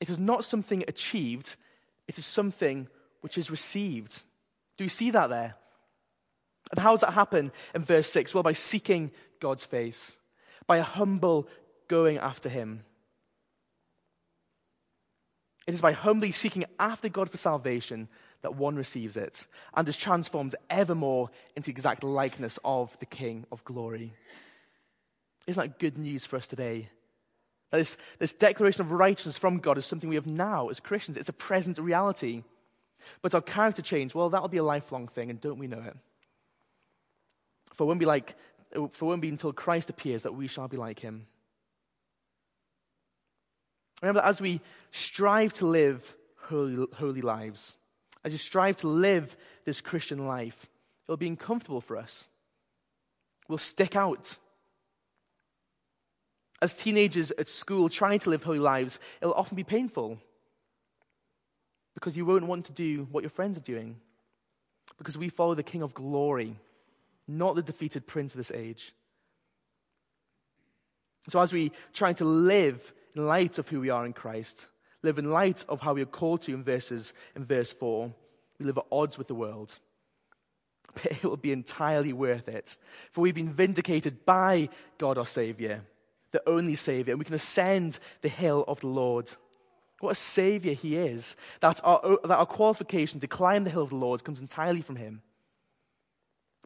It 0.01 0.11
is 0.11 0.19
not 0.19 0.45
something 0.45 0.85
achieved, 0.89 1.57
it 2.09 2.19
is 2.19 2.27
something 2.27 2.89
which 3.21 3.39
is 3.39 3.51
received. 3.51 4.23
Do 4.77 4.85
you 4.85 4.91
see 4.91 5.11
that 5.11 5.29
there? 5.29 5.55
And 6.71 6.81
how 6.81 6.93
does 6.93 7.01
that 7.01 7.13
happen 7.13 7.53
in 7.75 7.85
verse 7.85 8.09
6? 8.09 8.33
Well, 8.33 8.43
by 8.43 8.55
seeking 8.55 9.11
God's 9.41 9.65
face, 9.65 10.19
by 10.67 10.79
a 10.79 10.83
humble 10.83 11.49
going 11.89 12.19
after 12.19 12.49
him. 12.49 12.85
It 15.67 15.75
is 15.75 15.81
by 15.81 15.93
humbly 15.93 16.33
seeking 16.33 16.65
after 16.81 17.09
God 17.09 17.31
for 17.31 17.37
salvation 17.37 18.09
that 18.43 18.57
one 18.57 18.77
receives 18.77 19.17
it 19.17 19.47
and 19.75 19.89
is 19.89 19.97
transformed 19.97 20.55
evermore 20.69 21.31
into 21.57 21.71
exact 21.71 22.05
likeness 22.05 22.59
of 22.65 22.97
the 22.99 23.07
King 23.07 23.47
of 23.51 23.65
glory. 23.65 24.13
Isn't 25.47 25.63
that 25.63 25.79
good 25.79 25.97
news 25.97 26.25
for 26.25 26.37
us 26.37 26.47
today? 26.47 26.89
That 27.71 27.79
this, 27.79 27.97
this 28.19 28.33
declaration 28.33 28.83
of 28.83 28.93
righteousness 28.93 29.39
from 29.39 29.59
God 29.59 29.79
is 29.79 29.87
something 29.87 30.09
we 30.09 30.17
have 30.17 30.27
now 30.27 30.69
as 30.69 30.81
Christians. 30.81 31.17
It's 31.17 31.29
a 31.29 31.33
present 31.33 31.79
reality. 31.79 32.43
But 33.23 33.35
our 33.35 33.41
character 33.41 33.83
change, 33.83 34.15
well, 34.15 34.31
that'll 34.31 34.49
be 34.49 34.59
a 34.59 34.65
lifelong 34.65 35.09
thing, 35.09 35.31
and 35.31 35.41
don't 35.41 35.59
we 35.59 35.67
know 35.67 35.83
it? 35.85 35.97
For 37.75 37.87
when 37.87 37.99
we 37.99 38.07
like, 38.07 38.37
for 38.93 39.07
when 39.07 39.21
we 39.21 39.29
until 39.29 39.53
Christ 39.53 39.91
appears 39.91 40.23
that 40.23 40.35
we 40.35 40.47
shall 40.47 40.69
be 40.69 40.77
like 40.77 41.01
him. 41.01 41.27
Remember, 44.03 44.21
as 44.21 44.41
we 44.41 44.61
strive 44.91 45.53
to 45.55 45.67
live 45.67 46.17
holy, 46.43 46.87
holy 46.95 47.23
lives, 47.23 47.77
as 48.25 48.33
you 48.33 48.39
strive 48.39 48.77
to 48.79 48.89
live 48.89 49.37
this 49.65 49.81
Christian 49.81 50.27
life, 50.27 50.67
it'll 51.07 51.17
be 51.17 51.27
uncomfortable 51.27 51.81
for 51.81 51.97
us. 51.97 52.29
We'll 53.49 53.59
stick 53.59 53.97
out. 53.97 54.39
As 56.61 56.75
teenagers 56.75 57.33
at 57.33 57.49
school 57.49 57.89
trying 57.89 58.21
to 58.21 58.31
live 58.31 58.45
holy 58.45 58.61
lives, 58.61 59.01
it'll 59.21 59.35
often 59.35 59.57
be 59.57 59.65
painful 59.65 60.19
because 61.95 62.17
you 62.17 62.25
won't 62.25 62.47
want 62.47 62.67
to 62.67 62.73
do 62.73 63.09
what 63.11 63.23
your 63.23 63.31
friends 63.31 63.57
are 63.59 63.63
doing. 63.63 63.97
Because 64.99 65.19
we 65.19 65.29
follow 65.29 65.55
the 65.55 65.63
King 65.63 65.83
of 65.83 65.95
glory, 65.95 66.57
not 67.27 67.57
the 67.57 67.63
defeated 67.63 68.07
prince 68.07 68.33
of 68.33 68.39
this 68.39 68.53
age. 68.53 68.93
So, 71.29 71.41
as 71.41 71.53
we 71.53 71.73
try 71.93 72.13
to 72.15 72.25
live 72.25 72.93
in 73.15 73.27
light 73.27 73.59
of 73.59 73.69
who 73.69 73.81
we 73.81 73.91
are 73.91 74.05
in 74.05 74.13
Christ, 74.13 74.67
live 75.03 75.19
in 75.19 75.31
light 75.31 75.65
of 75.69 75.81
how 75.81 75.95
we 75.95 76.03
are 76.03 76.07
called 76.07 76.43
to 76.43 76.55
in 76.55 76.63
verses 76.63 77.13
in 77.35 77.45
verse 77.45 77.73
4, 77.73 78.13
we 78.59 78.67
live 78.67 78.79
at 78.79 78.87
odds 78.91 79.19
with 79.19 79.29
the 79.29 79.35
world. 79.35 79.79
But 80.95 81.13
it 81.13 81.25
will 81.25 81.39
be 81.39 81.53
entirely 81.53 82.13
worth 82.13 82.49
it. 82.49 82.77
For 83.13 83.23
we've 83.23 83.35
been 83.35 83.53
vindicated 83.53 84.27
by 84.27 84.69
God 84.99 85.17
our 85.17 85.27
Savior, 85.27 85.85
the 86.33 86.47
only 86.47 86.75
Savior, 86.75 87.13
and 87.13 87.19
we 87.19 87.25
can 87.25 87.35
ascend 87.35 87.99
the 88.21 88.29
hill 88.29 88.63
of 88.69 88.81
the 88.81 88.89
Lord. 88.89 89.31
What 90.01 90.11
a 90.11 90.15
Savior 90.15 90.75
He 90.75 90.97
is. 90.97 91.35
That 91.61 91.81
our, 91.83 92.19
that 92.25 92.39
our 92.39 92.45
qualification 92.45 93.21
to 93.21 93.27
climb 93.27 93.65
the 93.65 93.71
hill 93.71 93.85
of 93.85 93.91
the 93.91 93.97
Lord 93.97 94.23
comes 94.23 94.41
entirely 94.41 94.83
from 94.83 94.97
Him. 94.97 95.23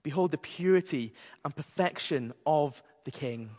Behold 0.03 0.33
the 0.33 0.38
purity 0.38 1.12
and 1.44 1.55
perfection 1.55 2.33
of 2.44 2.83
the 3.05 3.12
King. 3.12 3.51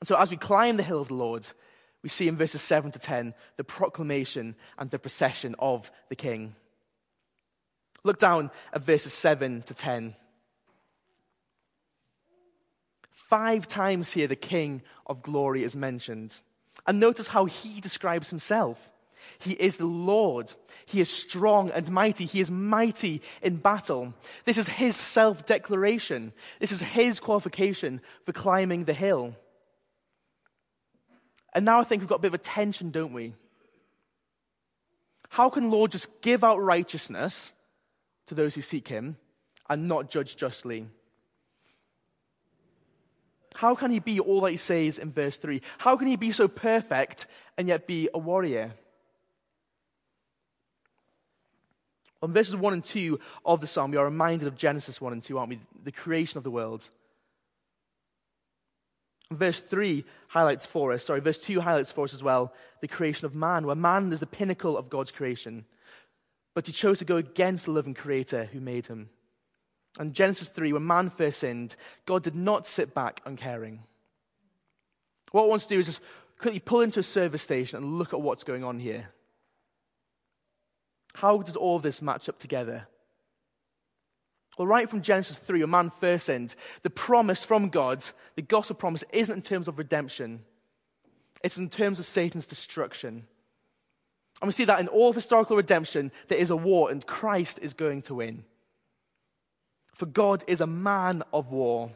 And 0.00 0.08
so, 0.08 0.16
as 0.16 0.30
we 0.30 0.36
climb 0.36 0.76
the 0.76 0.82
hill 0.82 1.00
of 1.00 1.08
the 1.08 1.14
Lord, 1.14 1.46
we 2.02 2.08
see 2.08 2.28
in 2.28 2.36
verses 2.36 2.62
7 2.62 2.90
to 2.90 2.98
10 2.98 3.34
the 3.56 3.64
proclamation 3.64 4.56
and 4.78 4.90
the 4.90 4.98
procession 4.98 5.54
of 5.58 5.90
the 6.08 6.16
king. 6.16 6.54
Look 8.04 8.18
down 8.18 8.50
at 8.72 8.82
verses 8.82 9.12
7 9.12 9.62
to 9.62 9.74
10. 9.74 10.16
Five 13.10 13.68
times 13.68 14.12
here 14.12 14.26
the 14.26 14.36
king 14.36 14.82
of 15.06 15.22
glory 15.22 15.62
is 15.62 15.76
mentioned. 15.76 16.40
And 16.86 16.98
notice 16.98 17.28
how 17.28 17.44
he 17.44 17.80
describes 17.80 18.30
himself. 18.30 18.90
He 19.38 19.52
is 19.52 19.76
the 19.76 19.86
Lord. 19.86 20.52
He 20.84 21.00
is 21.00 21.08
strong 21.08 21.70
and 21.70 21.88
mighty. 21.90 22.26
He 22.26 22.40
is 22.40 22.50
mighty 22.50 23.22
in 23.40 23.56
battle. 23.56 24.14
This 24.44 24.58
is 24.58 24.68
his 24.68 24.96
self 24.96 25.46
declaration. 25.46 26.32
This 26.58 26.72
is 26.72 26.82
his 26.82 27.20
qualification 27.20 28.00
for 28.24 28.32
climbing 28.32 28.84
the 28.84 28.92
hill. 28.92 29.36
And 31.52 31.64
now 31.64 31.80
I 31.80 31.84
think 31.84 32.00
we've 32.00 32.08
got 32.08 32.16
a 32.16 32.20
bit 32.20 32.28
of 32.28 32.34
a 32.34 32.38
tension, 32.38 32.90
don't 32.90 33.12
we? 33.12 33.34
How 35.28 35.48
can 35.48 35.70
Lord 35.70 35.90
just 35.90 36.20
give 36.20 36.44
out 36.44 36.62
righteousness 36.62 37.52
to 38.26 38.34
those 38.34 38.54
who 38.54 38.60
seek 38.62 38.88
him 38.88 39.16
and 39.68 39.88
not 39.88 40.10
judge 40.10 40.36
justly? 40.36 40.86
How 43.54 43.74
can 43.74 43.90
he 43.90 43.98
be 43.98 44.18
all 44.18 44.40
that 44.42 44.50
he 44.50 44.56
says 44.56 44.98
in 44.98 45.12
verse 45.12 45.36
3? 45.36 45.60
How 45.78 45.96
can 45.96 46.08
he 46.08 46.16
be 46.16 46.30
so 46.30 46.48
perfect 46.48 47.26
and 47.58 47.68
yet 47.68 47.86
be 47.86 48.08
a 48.12 48.18
warrior? 48.18 48.72
On 52.22 52.32
verses 52.32 52.54
1 52.54 52.72
and 52.72 52.84
2 52.84 53.18
of 53.44 53.60
the 53.60 53.66
psalm, 53.66 53.90
we 53.90 53.96
are 53.96 54.04
reminded 54.04 54.46
of 54.46 54.56
Genesis 54.56 55.00
1 55.00 55.12
and 55.12 55.22
2, 55.22 55.38
aren't 55.38 55.50
we? 55.50 55.60
The 55.82 55.92
creation 55.92 56.38
of 56.38 56.44
the 56.44 56.50
world. 56.50 56.88
Verse 59.36 59.60
3 59.60 60.04
highlights 60.28 60.66
for 60.66 60.92
us, 60.92 61.04
sorry, 61.04 61.20
verse 61.20 61.38
2 61.38 61.60
highlights 61.60 61.92
for 61.92 62.04
us 62.04 62.14
as 62.14 62.22
well 62.22 62.52
the 62.80 62.88
creation 62.88 63.26
of 63.26 63.34
man, 63.34 63.66
where 63.66 63.76
man 63.76 64.12
is 64.12 64.20
the 64.20 64.26
pinnacle 64.26 64.76
of 64.76 64.90
God's 64.90 65.10
creation. 65.10 65.64
But 66.54 66.66
he 66.66 66.72
chose 66.72 66.98
to 66.98 67.04
go 67.04 67.16
against 67.16 67.64
the 67.64 67.72
loving 67.72 67.94
creator 67.94 68.44
who 68.52 68.60
made 68.60 68.86
him. 68.86 69.08
And 69.98 70.14
Genesis 70.14 70.48
3, 70.48 70.72
when 70.72 70.86
man 70.86 71.10
first 71.10 71.40
sinned, 71.40 71.76
God 72.06 72.22
did 72.22 72.34
not 72.34 72.66
sit 72.66 72.94
back 72.94 73.20
uncaring. 73.24 73.84
What 75.30 75.44
I 75.44 75.46
want 75.46 75.62
to 75.62 75.68
do 75.68 75.80
is 75.80 75.86
just 75.86 76.00
quickly 76.38 76.60
pull 76.60 76.80
into 76.80 77.00
a 77.00 77.04
service 77.04 77.42
station 77.42 77.78
and 77.78 77.98
look 77.98 78.12
at 78.12 78.20
what's 78.20 78.44
going 78.44 78.64
on 78.64 78.78
here. 78.78 79.08
How 81.14 81.38
does 81.38 81.56
all 81.56 81.78
this 81.78 82.02
match 82.02 82.28
up 82.28 82.38
together? 82.38 82.88
Well, 84.58 84.68
right 84.68 84.88
from 84.88 85.02
Genesis 85.02 85.36
3, 85.36 85.60
when 85.60 85.70
man 85.70 85.90
first 85.90 86.26
sinned, 86.26 86.54
the 86.82 86.90
promise 86.90 87.44
from 87.44 87.70
God, 87.70 88.04
the 88.34 88.42
gospel 88.42 88.76
promise, 88.76 89.04
isn't 89.12 89.34
in 89.34 89.42
terms 89.42 89.66
of 89.66 89.78
redemption, 89.78 90.44
it's 91.42 91.56
in 91.56 91.70
terms 91.70 91.98
of 91.98 92.06
Satan's 92.06 92.46
destruction. 92.46 93.26
And 94.40 94.48
we 94.48 94.52
see 94.52 94.64
that 94.64 94.80
in 94.80 94.88
all 94.88 95.10
of 95.10 95.14
historical 95.14 95.56
redemption, 95.56 96.12
there 96.28 96.38
is 96.38 96.50
a 96.50 96.56
war, 96.56 96.90
and 96.90 97.06
Christ 97.06 97.60
is 97.62 97.74
going 97.74 98.02
to 98.02 98.14
win. 98.14 98.44
For 99.94 100.06
God 100.06 100.44
is 100.46 100.60
a 100.60 100.66
man 100.66 101.22
of 101.32 101.50
war. 101.50 101.92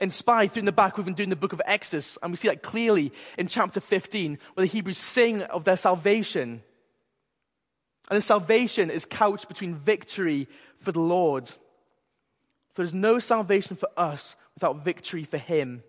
In 0.00 0.06
Inspired 0.06 0.52
through 0.52 0.60
in 0.60 0.66
the 0.66 0.72
back, 0.72 0.96
we've 0.96 1.06
been 1.06 1.14
doing 1.14 1.28
the 1.28 1.36
book 1.36 1.52
of 1.52 1.62
Exodus, 1.64 2.18
and 2.22 2.32
we 2.32 2.36
see 2.36 2.48
that 2.48 2.62
clearly 2.62 3.12
in 3.36 3.48
chapter 3.48 3.80
15, 3.80 4.38
where 4.54 4.66
the 4.66 4.72
Hebrews 4.72 4.98
sing 4.98 5.42
of 5.42 5.64
their 5.64 5.76
salvation. 5.76 6.62
And 8.08 8.16
the 8.16 8.22
salvation 8.22 8.90
is 8.90 9.04
couched 9.04 9.48
between 9.48 9.74
victory 9.74 10.48
for 10.78 10.92
the 10.92 11.00
Lord. 11.00 11.50
There's 12.74 12.94
no 12.94 13.18
salvation 13.18 13.76
for 13.76 13.88
us 13.96 14.36
without 14.54 14.84
victory 14.84 15.24
for 15.24 15.38
Him. 15.38 15.82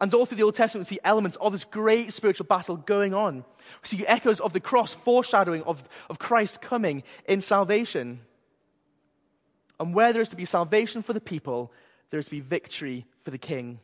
And 0.00 0.12
all 0.14 0.26
through 0.26 0.38
the 0.38 0.42
Old 0.42 0.54
Testament, 0.54 0.86
we 0.86 0.96
see 0.96 1.00
elements 1.04 1.36
of 1.36 1.52
this 1.52 1.64
great 1.64 2.12
spiritual 2.12 2.46
battle 2.46 2.76
going 2.76 3.14
on. 3.14 3.44
We 3.82 3.84
see 3.84 4.06
echoes 4.06 4.40
of 4.40 4.52
the 4.52 4.60
cross, 4.60 4.94
foreshadowing 4.94 5.62
of, 5.62 5.88
of 6.10 6.18
Christ 6.18 6.60
coming 6.60 7.02
in 7.26 7.40
salvation. 7.40 8.20
And 9.78 9.94
where 9.94 10.12
there 10.12 10.22
is 10.22 10.30
to 10.30 10.36
be 10.36 10.44
salvation 10.44 11.02
for 11.02 11.12
the 11.12 11.20
people, 11.20 11.72
there 12.10 12.18
is 12.18 12.24
to 12.26 12.30
be 12.30 12.40
victory 12.40 13.06
for 13.20 13.30
the 13.30 13.38
king. 13.38 13.78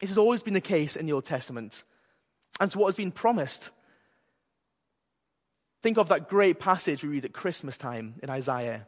This 0.00 0.10
has 0.10 0.18
always 0.18 0.42
been 0.42 0.54
the 0.54 0.60
case 0.60 0.96
in 0.96 1.06
the 1.06 1.12
Old 1.12 1.24
Testament. 1.24 1.84
And 2.58 2.68
it's 2.68 2.76
what 2.76 2.88
has 2.88 2.96
been 2.96 3.12
promised. 3.12 3.70
Think 5.84 5.98
of 5.98 6.08
that 6.08 6.30
great 6.30 6.60
passage 6.60 7.02
we 7.02 7.10
read 7.10 7.26
at 7.26 7.34
Christmas 7.34 7.76
time 7.76 8.14
in 8.22 8.30
Isaiah. 8.30 8.86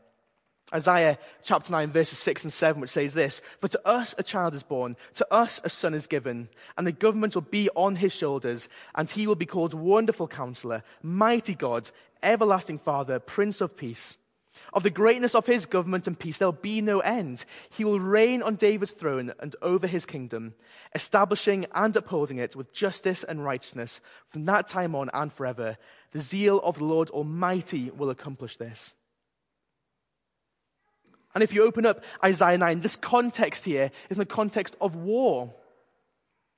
Isaiah 0.72 1.18
chapter 1.42 1.70
9, 1.70 1.92
verses 1.92 2.18
6 2.18 2.44
and 2.44 2.52
7, 2.52 2.80
which 2.80 2.88
says 2.88 3.12
this 3.12 3.42
For 3.60 3.68
to 3.68 3.86
us 3.86 4.14
a 4.16 4.22
child 4.22 4.54
is 4.54 4.62
born, 4.62 4.96
to 5.16 5.26
us 5.30 5.60
a 5.62 5.68
son 5.68 5.92
is 5.92 6.06
given, 6.06 6.48
and 6.78 6.86
the 6.86 6.92
government 6.92 7.34
will 7.34 7.42
be 7.42 7.68
on 7.74 7.96
his 7.96 8.14
shoulders, 8.14 8.70
and 8.94 9.10
he 9.10 9.26
will 9.26 9.34
be 9.34 9.44
called 9.44 9.74
Wonderful 9.74 10.26
Counselor, 10.26 10.82
Mighty 11.02 11.54
God, 11.54 11.90
Everlasting 12.22 12.78
Father, 12.78 13.18
Prince 13.18 13.60
of 13.60 13.76
Peace. 13.76 14.16
Of 14.72 14.82
the 14.82 14.90
greatness 14.90 15.34
of 15.34 15.46
his 15.46 15.66
government 15.66 16.06
and 16.06 16.18
peace, 16.18 16.38
there'll 16.38 16.52
be 16.52 16.80
no 16.80 17.00
end. 17.00 17.44
He 17.70 17.84
will 17.84 18.00
reign 18.00 18.42
on 18.42 18.56
David's 18.56 18.92
throne 18.92 19.32
and 19.38 19.54
over 19.62 19.86
his 19.86 20.06
kingdom, 20.06 20.54
establishing 20.94 21.66
and 21.74 21.94
upholding 21.94 22.38
it 22.38 22.56
with 22.56 22.72
justice 22.72 23.24
and 23.24 23.44
righteousness 23.44 24.00
from 24.26 24.44
that 24.46 24.66
time 24.66 24.94
on 24.94 25.10
and 25.14 25.32
forever. 25.32 25.78
The 26.12 26.20
zeal 26.20 26.60
of 26.60 26.78
the 26.78 26.84
Lord 26.84 27.10
Almighty 27.10 27.90
will 27.90 28.10
accomplish 28.10 28.56
this. 28.56 28.94
And 31.34 31.42
if 31.42 31.52
you 31.52 31.64
open 31.64 31.84
up 31.84 32.02
Isaiah 32.24 32.56
9, 32.56 32.80
this 32.80 32.96
context 32.96 33.66
here 33.66 33.90
is 34.08 34.16
in 34.16 34.20
the 34.20 34.26
context 34.26 34.74
of 34.80 34.96
war. 34.96 35.52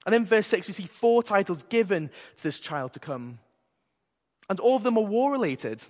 And 0.06 0.14
in 0.14 0.24
verse 0.24 0.46
6, 0.46 0.68
we 0.68 0.72
see 0.72 0.86
four 0.86 1.22
titles 1.22 1.64
given 1.64 2.10
to 2.36 2.42
this 2.42 2.60
child 2.60 2.92
to 2.92 3.00
come. 3.00 3.40
And 4.48 4.60
all 4.60 4.76
of 4.76 4.84
them 4.84 4.96
are 4.96 5.04
war 5.04 5.32
related. 5.32 5.84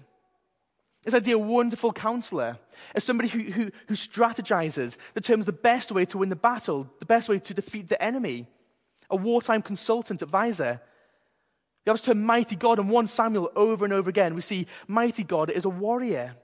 This 1.05 1.15
idea 1.15 1.39
wonderful 1.39 1.93
counselor, 1.93 2.59
as 2.95 3.05
somebody 3.05 3.29
who, 3.29 3.41
who, 3.41 3.71
who 3.87 3.95
strategizes, 3.95 4.97
determines 5.15 5.47
the 5.47 5.53
best 5.53 5.93
way 5.93 6.05
to 6.07 6.19
win 6.19 6.29
the 6.29 6.37
battle, 6.37 6.91
the 6.99 7.07
best 7.07 7.29
way 7.29 7.39
to 7.39 7.55
defeat 7.55 7.89
the 7.89 8.03
enemy, 8.03 8.47
a 9.11 9.17
wartime 9.17 9.63
consultant, 9.63 10.23
advisor. 10.23 10.81
You 11.89 11.95
have 11.95 12.03
to 12.03 12.15
mighty 12.15 12.55
God, 12.55 12.79
and 12.79 12.91
1 12.91 13.07
Samuel 13.07 13.51
over 13.57 13.83
and 13.83 13.95
over 13.95 14.11
again, 14.11 14.35
we 14.35 14.43
see 14.43 14.67
mighty 14.87 15.25
God 15.25 15.51
is 15.51 15.65
a 15.65 15.71
warrior. 15.71 16.37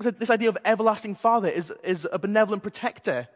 So 0.00 0.12
This 0.12 0.30
idea 0.30 0.48
of 0.48 0.56
everlasting 0.64 1.16
father 1.16 1.48
is, 1.48 1.72
is 1.82 2.06
a 2.12 2.16
benevolent 2.16 2.62
protector. 2.62 3.26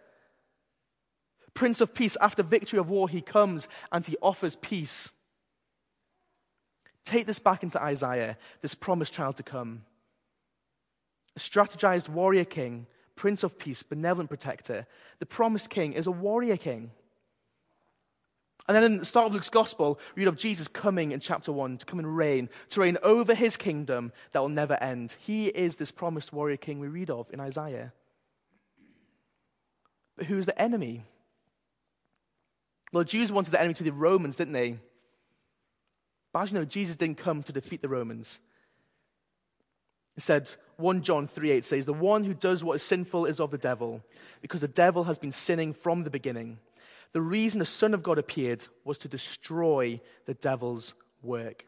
Prince 1.52 1.80
of 1.80 1.94
peace, 1.94 2.16
after 2.20 2.44
victory 2.44 2.78
of 2.78 2.90
war, 2.90 3.08
he 3.08 3.20
comes 3.22 3.66
and 3.90 4.06
he 4.06 4.16
offers 4.22 4.54
peace. 4.54 5.10
Take 7.04 7.26
this 7.26 7.40
back 7.40 7.64
into 7.64 7.82
Isaiah, 7.82 8.38
this 8.60 8.76
promised 8.76 9.12
child 9.12 9.36
to 9.38 9.42
come. 9.42 9.82
A 11.34 11.40
strategized 11.40 12.08
warrior 12.08 12.44
king, 12.44 12.86
prince 13.16 13.42
of 13.42 13.58
peace, 13.58 13.82
benevolent 13.82 14.30
protector. 14.30 14.86
The 15.18 15.26
promised 15.26 15.70
king 15.70 15.94
is 15.94 16.06
a 16.06 16.12
warrior 16.12 16.56
king. 16.56 16.92
And 18.66 18.74
then 18.74 18.84
in 18.84 18.98
the 18.98 19.04
start 19.04 19.26
of 19.26 19.34
Luke's 19.34 19.50
gospel, 19.50 19.98
we 20.14 20.20
read 20.20 20.28
of 20.28 20.38
Jesus 20.38 20.68
coming 20.68 21.12
in 21.12 21.20
chapter 21.20 21.52
1 21.52 21.78
to 21.78 21.84
come 21.84 21.98
and 21.98 22.16
reign, 22.16 22.48
to 22.70 22.80
reign 22.80 22.96
over 23.02 23.34
his 23.34 23.58
kingdom 23.58 24.12
that 24.32 24.40
will 24.40 24.48
never 24.48 24.74
end. 24.82 25.16
He 25.20 25.48
is 25.48 25.76
this 25.76 25.90
promised 25.90 26.32
warrior 26.32 26.56
king 26.56 26.80
we 26.80 26.88
read 26.88 27.10
of 27.10 27.30
in 27.30 27.40
Isaiah. 27.40 27.92
But 30.16 30.26
who 30.26 30.38
is 30.38 30.46
the 30.46 30.60
enemy? 30.60 31.04
Well, 32.92 33.04
Jews 33.04 33.32
wanted 33.32 33.50
the 33.50 33.60
enemy 33.60 33.74
to 33.74 33.82
be 33.82 33.90
the 33.90 33.96
Romans, 33.96 34.36
didn't 34.36 34.54
they? 34.54 34.78
But 36.32 36.44
as 36.44 36.52
you 36.52 36.58
know, 36.58 36.64
Jesus 36.64 36.96
didn't 36.96 37.18
come 37.18 37.42
to 37.42 37.52
defeat 37.52 37.82
the 37.82 37.88
Romans. 37.88 38.40
He 40.14 40.20
said, 40.20 40.50
1 40.76 41.02
John 41.02 41.26
3 41.26 41.50
8 41.50 41.64
says, 41.64 41.86
The 41.86 41.92
one 41.92 42.24
who 42.24 42.34
does 42.34 42.64
what 42.64 42.76
is 42.76 42.82
sinful 42.82 43.26
is 43.26 43.40
of 43.40 43.50
the 43.50 43.58
devil, 43.58 44.02
because 44.40 44.60
the 44.60 44.68
devil 44.68 45.04
has 45.04 45.18
been 45.18 45.32
sinning 45.32 45.72
from 45.72 46.04
the 46.04 46.10
beginning. 46.10 46.58
The 47.14 47.22
reason 47.22 47.60
the 47.60 47.64
Son 47.64 47.94
of 47.94 48.02
God 48.02 48.18
appeared 48.18 48.66
was 48.84 48.98
to 48.98 49.08
destroy 49.08 50.00
the 50.26 50.34
devil's 50.34 50.94
work. 51.22 51.64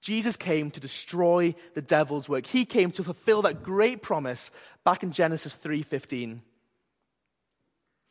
Jesus 0.00 0.36
came 0.36 0.70
to 0.70 0.80
destroy 0.80 1.54
the 1.74 1.82
devil's 1.82 2.28
work. 2.28 2.46
He 2.46 2.64
came 2.64 2.90
to 2.92 3.04
fulfill 3.04 3.42
that 3.42 3.62
great 3.62 4.02
promise 4.02 4.50
back 4.84 5.02
in 5.02 5.12
Genesis 5.12 5.54
3:15. 5.54 6.40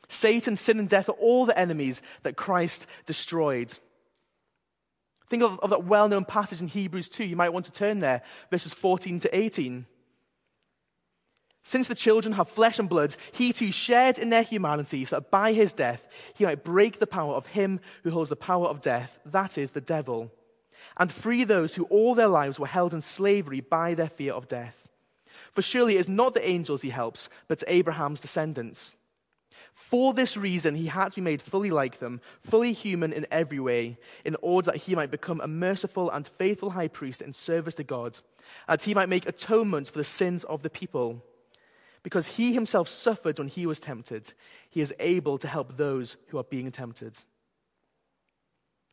Satan, 0.07 0.55
sin, 0.55 0.77
and 0.77 0.87
death 0.87 1.09
are 1.09 1.13
all 1.13 1.47
the 1.47 1.57
enemies 1.57 2.03
that 2.21 2.35
Christ 2.35 2.85
destroyed. 3.07 3.73
Think 5.27 5.41
of, 5.41 5.59
of 5.61 5.71
that 5.71 5.85
well 5.85 6.07
known 6.07 6.25
passage 6.25 6.61
in 6.61 6.67
Hebrews 6.67 7.09
2. 7.09 7.23
You 7.23 7.35
might 7.35 7.53
want 7.53 7.65
to 7.65 7.71
turn 7.71 7.97
there, 7.97 8.21
verses 8.51 8.75
14 8.75 9.21
to 9.21 9.35
18. 9.35 9.87
Since 11.67 11.87
the 11.87 11.95
children 11.95 12.35
have 12.35 12.47
flesh 12.47 12.77
and 12.77 12.87
blood, 12.87 13.15
he 13.31 13.51
too 13.51 13.71
shared 13.71 14.19
in 14.19 14.29
their 14.29 14.43
humanity, 14.43 15.03
so 15.03 15.15
that 15.15 15.31
by 15.31 15.51
his 15.51 15.73
death 15.73 16.07
he 16.35 16.45
might 16.45 16.63
break 16.63 16.99
the 16.99 17.07
power 17.07 17.33
of 17.33 17.47
him 17.47 17.79
who 18.03 18.11
holds 18.11 18.29
the 18.29 18.35
power 18.35 18.67
of 18.67 18.81
death, 18.81 19.17
that 19.25 19.57
is, 19.57 19.71
the 19.71 19.81
devil, 19.81 20.31
and 20.95 21.11
free 21.11 21.43
those 21.43 21.73
who 21.73 21.85
all 21.85 22.13
their 22.13 22.27
lives 22.27 22.59
were 22.59 22.67
held 22.67 22.93
in 22.93 23.01
slavery 23.01 23.61
by 23.61 23.95
their 23.95 24.09
fear 24.09 24.31
of 24.31 24.47
death. 24.47 24.87
For 25.53 25.63
surely 25.63 25.95
it 25.95 26.01
is 26.01 26.07
not 26.07 26.35
the 26.35 26.47
angels 26.47 26.83
he 26.83 26.91
helps, 26.91 27.29
but 27.47 27.63
Abraham's 27.67 28.21
descendants. 28.21 28.93
For 29.73 30.13
this 30.13 30.37
reason, 30.37 30.75
he 30.75 30.85
had 30.85 31.09
to 31.09 31.15
be 31.15 31.21
made 31.21 31.41
fully 31.41 31.71
like 31.71 31.97
them, 31.97 32.21
fully 32.41 32.73
human 32.73 33.11
in 33.11 33.25
every 33.31 33.59
way, 33.59 33.97
in 34.23 34.37
order 34.43 34.69
that 34.69 34.81
he 34.81 34.93
might 34.93 35.09
become 35.09 35.41
a 35.41 35.47
merciful 35.47 36.11
and 36.11 36.27
faithful 36.27 36.69
high 36.69 36.89
priest 36.89 37.23
in 37.23 37.33
service 37.33 37.73
to 37.75 37.83
God, 37.83 38.19
that 38.67 38.83
he 38.83 38.93
might 38.93 39.09
make 39.09 39.27
atonement 39.27 39.89
for 39.89 39.97
the 39.97 40.03
sins 40.03 40.43
of 40.43 40.61
the 40.61 40.69
people 40.69 41.23
because 42.05 42.27
he 42.27 42.53
himself 42.53 42.87
suffered 42.87 43.39
when 43.39 43.47
he 43.47 43.65
was 43.65 43.79
tempted, 43.79 44.31
he 44.69 44.79
is 44.79 44.93
able 44.99 45.39
to 45.39 45.47
help 45.47 45.75
those 45.75 46.17
who 46.27 46.37
are 46.37 46.43
being 46.43 46.71
tempted. 46.71 47.17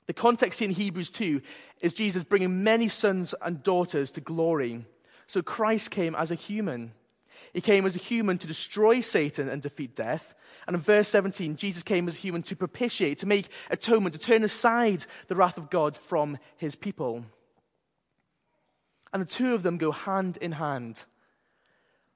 The 0.06 0.14
context 0.14 0.62
in 0.62 0.70
Hebrews 0.70 1.10
2 1.10 1.42
is 1.82 1.92
Jesus 1.92 2.24
bringing 2.24 2.64
many 2.64 2.88
sons 2.88 3.34
and 3.42 3.62
daughters 3.62 4.10
to 4.12 4.22
glory. 4.22 4.86
So 5.26 5.42
Christ 5.42 5.90
came 5.90 6.14
as 6.14 6.30
a 6.30 6.36
human. 6.36 6.92
He 7.52 7.60
came 7.60 7.84
as 7.84 7.94
a 7.94 7.98
human 7.98 8.38
to 8.38 8.46
destroy 8.46 9.02
Satan 9.02 9.46
and 9.50 9.60
defeat 9.60 9.94
death. 9.94 10.34
And 10.66 10.74
in 10.74 10.80
verse 10.80 11.10
17, 11.10 11.56
Jesus 11.56 11.82
came 11.82 12.08
as 12.08 12.16
a 12.16 12.20
human 12.20 12.42
to 12.44 12.56
propitiate, 12.56 13.18
to 13.18 13.26
make 13.26 13.50
atonement, 13.70 14.14
to 14.14 14.18
turn 14.18 14.42
aside 14.42 15.04
the 15.28 15.36
wrath 15.36 15.58
of 15.58 15.68
God 15.68 15.98
from 15.98 16.38
his 16.56 16.76
people. 16.76 17.26
And 19.12 19.20
the 19.20 19.26
two 19.26 19.52
of 19.52 19.62
them 19.62 19.76
go 19.76 19.92
hand 19.92 20.38
in 20.38 20.52
hand. 20.52 21.04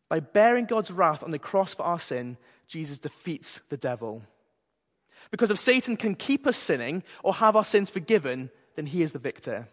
By 0.09 0.21
bearing 0.21 0.67
God's 0.67 0.91
wrath 0.91 1.23
on 1.23 1.31
the 1.31 1.39
cross 1.39 1.75
for 1.75 1.83
our 1.83 1.99
sin, 1.99 2.37
Jesus 2.67 2.99
defeats 2.99 3.61
the 3.69 3.77
devil. 3.77 4.23
Because 5.31 5.51
if 5.51 5.59
Satan 5.59 5.97
can 5.97 6.15
keep 6.15 6.47
us 6.47 6.57
sinning 6.57 7.03
or 7.23 7.35
have 7.35 7.57
our 7.57 7.65
sins 7.65 7.91
forgiven, 7.91 8.51
then 8.77 8.87
he 8.87 9.03
is 9.03 9.13
the 9.13 9.19
victor. 9.19 9.69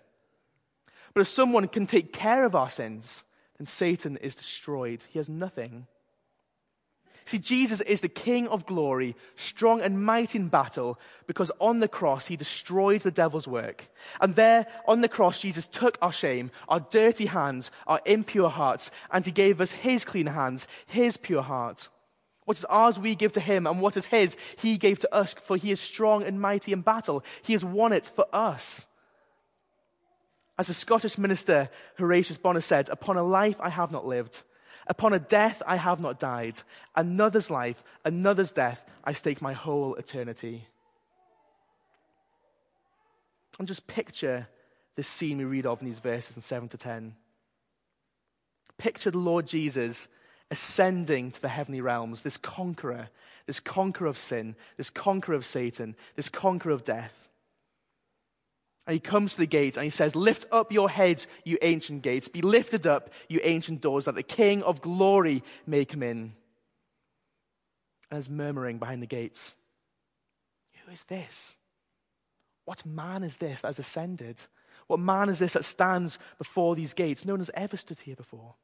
But 1.13 1.21
if 1.21 1.27
someone 1.27 1.67
can 1.67 1.85
take 1.85 2.11
care 2.11 2.45
of 2.45 2.55
our 2.55 2.69
sins, 2.69 3.23
then 3.57 3.67
Satan 3.67 4.17
is 4.17 4.35
destroyed. 4.35 5.03
He 5.09 5.19
has 5.19 5.29
nothing. 5.29 5.85
See, 7.25 7.39
Jesus 7.39 7.79
is 7.81 8.01
the 8.01 8.09
King 8.09 8.47
of 8.49 8.65
glory, 8.65 9.15
strong 9.37 9.81
and 9.81 10.03
mighty 10.03 10.37
in 10.37 10.49
battle, 10.49 10.99
because 11.25 11.51
on 11.59 11.79
the 11.79 11.87
cross 11.87 12.27
he 12.27 12.35
destroys 12.35 13.03
the 13.03 13.11
devil's 13.11 13.47
work. 13.47 13.87
And 14.19 14.35
there, 14.35 14.67
on 14.87 15.01
the 15.01 15.07
cross, 15.07 15.39
Jesus 15.39 15.65
took 15.67 15.97
our 16.01 16.11
shame, 16.11 16.51
our 16.67 16.81
dirty 16.81 17.27
hands, 17.27 17.71
our 17.87 18.01
impure 18.05 18.49
hearts, 18.49 18.91
and 19.11 19.25
he 19.25 19.31
gave 19.31 19.61
us 19.61 19.71
his 19.71 20.03
clean 20.03 20.27
hands, 20.27 20.67
his 20.85 21.15
pure 21.15 21.43
heart. 21.43 21.87
What 22.45 22.57
is 22.57 22.65
ours 22.65 22.99
we 22.99 23.15
give 23.15 23.31
to 23.33 23.39
him, 23.39 23.67
and 23.67 23.79
what 23.79 23.95
is 23.95 24.07
his 24.07 24.35
he 24.57 24.77
gave 24.77 24.99
to 24.99 25.15
us, 25.15 25.33
for 25.33 25.55
he 25.55 25.71
is 25.71 25.79
strong 25.79 26.23
and 26.23 26.41
mighty 26.41 26.73
in 26.73 26.81
battle. 26.81 27.23
He 27.41 27.53
has 27.53 27.63
won 27.63 27.93
it 27.93 28.05
for 28.13 28.25
us. 28.33 28.87
As 30.59 30.67
the 30.67 30.73
Scottish 30.73 31.17
minister 31.17 31.69
Horatius 31.97 32.37
Bonar 32.37 32.61
said, 32.61 32.89
Upon 32.89 33.15
a 33.17 33.23
life 33.23 33.55
I 33.61 33.69
have 33.69 33.91
not 33.91 34.05
lived 34.05 34.43
Upon 34.87 35.13
a 35.13 35.19
death 35.19 35.61
I 35.65 35.77
have 35.77 35.99
not 35.99 36.19
died. 36.19 36.59
Another's 36.95 37.49
life, 37.49 37.83
another's 38.03 38.51
death, 38.51 38.85
I 39.03 39.13
stake 39.13 39.41
my 39.41 39.53
whole 39.53 39.95
eternity. 39.95 40.67
And 43.59 43.67
just 43.67 43.87
picture 43.87 44.47
this 44.95 45.07
scene 45.07 45.37
we 45.37 45.45
read 45.45 45.65
of 45.65 45.81
in 45.81 45.85
these 45.85 45.99
verses 45.99 46.35
in 46.35 46.41
7 46.41 46.69
to 46.69 46.77
10. 46.77 47.15
Picture 48.77 49.11
the 49.11 49.19
Lord 49.19 49.47
Jesus 49.47 50.07
ascending 50.51 51.31
to 51.31 51.41
the 51.41 51.49
heavenly 51.49 51.81
realms, 51.81 52.21
this 52.21 52.37
conqueror, 52.37 53.09
this 53.45 53.59
conqueror 53.59 54.07
of 54.07 54.17
sin, 54.17 54.55
this 54.77 54.89
conqueror 54.89 55.35
of 55.35 55.45
Satan, 55.45 55.95
this 56.15 56.29
conqueror 56.29 56.71
of 56.71 56.83
death. 56.83 57.22
And 58.85 58.93
he 58.93 58.99
comes 58.99 59.33
to 59.33 59.37
the 59.37 59.45
gates 59.45 59.77
and 59.77 59.83
he 59.85 59.89
says, 59.89 60.15
Lift 60.15 60.45
up 60.51 60.71
your 60.71 60.89
heads, 60.89 61.27
you 61.45 61.57
ancient 61.61 62.01
gates. 62.01 62.27
Be 62.27 62.41
lifted 62.41 62.85
up, 62.85 63.09
you 63.29 63.39
ancient 63.43 63.81
doors, 63.81 64.05
that 64.05 64.15
the 64.15 64.23
King 64.23 64.61
of 64.63 64.81
glory 64.81 65.43
may 65.65 65.85
come 65.85 66.03
in. 66.03 66.17
And 66.17 66.33
there's 68.11 68.29
murmuring 68.29 68.79
behind 68.79 69.01
the 69.01 69.07
gates. 69.07 69.55
Who 70.85 70.91
is 70.91 71.03
this? 71.03 71.57
What 72.65 72.85
man 72.85 73.23
is 73.23 73.37
this 73.37 73.61
that 73.61 73.69
has 73.69 73.79
ascended? 73.79 74.41
What 74.87 74.99
man 74.99 75.29
is 75.29 75.39
this 75.39 75.53
that 75.53 75.63
stands 75.63 76.19
before 76.37 76.75
these 76.75 76.93
gates? 76.93 77.25
No 77.25 77.33
one 77.33 77.39
has 77.39 77.51
ever 77.53 77.77
stood 77.77 78.01
here 78.01 78.15
before. 78.15 78.55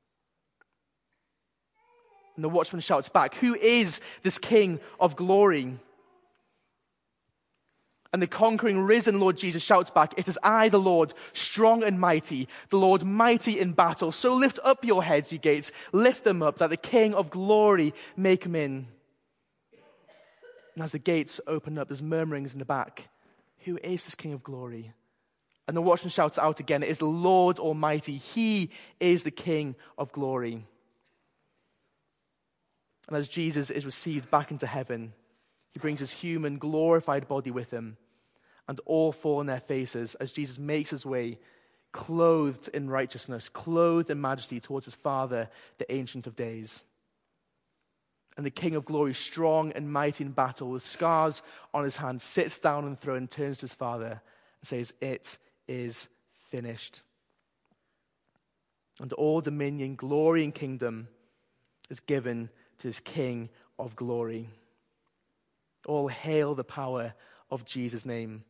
And 2.35 2.43
the 2.43 2.49
watchman 2.49 2.81
shouts 2.81 3.09
back, 3.09 3.35
Who 3.35 3.55
is 3.55 4.01
this 4.23 4.37
King 4.37 4.79
of 4.99 5.15
glory? 5.15 5.77
And 8.11 8.21
the 8.21 8.27
conquering, 8.27 8.79
risen 8.79 9.19
Lord 9.19 9.37
Jesus 9.37 9.61
shouts 9.61 9.91
back, 9.91 10.15
It 10.17 10.27
is 10.27 10.39
I, 10.41 10.69
the 10.69 10.79
Lord, 10.79 11.13
strong 11.33 11.83
and 11.83 11.99
mighty, 11.99 12.47
the 12.69 12.79
Lord 12.79 13.03
mighty 13.03 13.59
in 13.59 13.73
battle. 13.73 14.11
So 14.11 14.33
lift 14.33 14.57
up 14.63 14.83
your 14.83 15.03
heads, 15.03 15.31
you 15.31 15.37
gates, 15.37 15.71
lift 15.91 16.23
them 16.23 16.41
up, 16.41 16.57
that 16.57 16.71
the 16.71 16.77
King 16.77 17.13
of 17.13 17.29
glory 17.29 17.93
may 18.17 18.35
come 18.35 18.55
in. 18.55 18.87
And 20.73 20.83
as 20.83 20.91
the 20.91 20.99
gates 20.99 21.39
open 21.45 21.77
up, 21.77 21.87
there's 21.87 22.01
murmurings 22.01 22.53
in 22.53 22.59
the 22.59 22.65
back. 22.65 23.09
Who 23.65 23.77
is 23.83 24.05
this 24.05 24.15
King 24.15 24.33
of 24.33 24.43
glory? 24.43 24.93
And 25.67 25.77
the 25.77 25.81
watchman 25.81 26.09
shouts 26.09 26.39
out 26.39 26.59
again, 26.59 26.81
It 26.81 26.89
is 26.89 26.97
the 26.97 27.05
Lord 27.05 27.59
Almighty. 27.59 28.17
He 28.17 28.71
is 28.99 29.21
the 29.21 29.29
King 29.29 29.75
of 29.99 30.11
glory. 30.11 30.65
And 33.07 33.17
as 33.17 33.27
Jesus 33.27 33.69
is 33.69 33.85
received 33.85 34.31
back 34.31 34.49
into 34.49 34.65
heaven, 34.65 35.13
he 35.71 35.79
brings 35.79 35.99
his 35.99 36.11
human, 36.11 36.57
glorified 36.57 37.27
body 37.27 37.51
with 37.51 37.71
him, 37.71 37.97
and 38.67 38.79
all 38.85 39.11
fall 39.11 39.39
on 39.39 39.45
their 39.45 39.59
faces 39.59 40.15
as 40.15 40.33
Jesus 40.33 40.57
makes 40.57 40.89
his 40.89 41.05
way, 41.05 41.39
clothed 41.91 42.69
in 42.73 42.89
righteousness, 42.89 43.49
clothed 43.49 44.09
in 44.09 44.21
majesty 44.21 44.59
towards 44.59 44.85
his 44.85 44.95
Father, 44.95 45.49
the 45.77 45.91
Ancient 45.91 46.27
of 46.27 46.35
Days. 46.35 46.85
And 48.37 48.45
the 48.45 48.51
King 48.51 48.75
of 48.75 48.85
Glory, 48.85 49.13
strong 49.13 49.71
and 49.73 49.91
mighty 49.91 50.23
in 50.23 50.31
battle, 50.31 50.69
with 50.69 50.83
scars 50.83 51.41
on 51.73 51.83
his 51.83 51.97
hands, 51.97 52.23
sits 52.23 52.59
down 52.59 52.85
on 52.85 52.91
the 52.91 52.95
throne, 52.95 53.17
and 53.17 53.29
turns 53.29 53.57
to 53.57 53.61
his 53.61 53.73
Father, 53.73 54.21
and 54.61 54.63
says, 54.63 54.93
It 55.01 55.37
is 55.67 56.07
finished. 56.49 57.01
And 58.99 59.11
all 59.13 59.41
dominion, 59.41 59.95
glory, 59.95 60.43
and 60.43 60.53
kingdom 60.53 61.07
is 61.89 61.99
given 61.99 62.49
to 62.79 62.87
this 62.87 62.99
King 62.99 63.49
of 63.77 63.95
glory. 63.95 64.49
All 65.89 66.07
hail 66.07 66.53
the 66.53 66.63
power 66.63 67.13
of 67.49 67.65
Jesus' 67.65 68.05
name. 68.05 68.43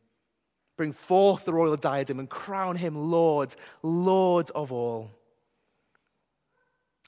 Bring 0.76 0.92
forth 0.92 1.44
the 1.44 1.54
royal 1.54 1.76
diadem 1.76 2.18
and 2.18 2.28
crown 2.28 2.76
him 2.76 3.10
Lord, 3.10 3.54
Lord 3.82 4.50
of 4.54 4.72
all. 4.72 5.10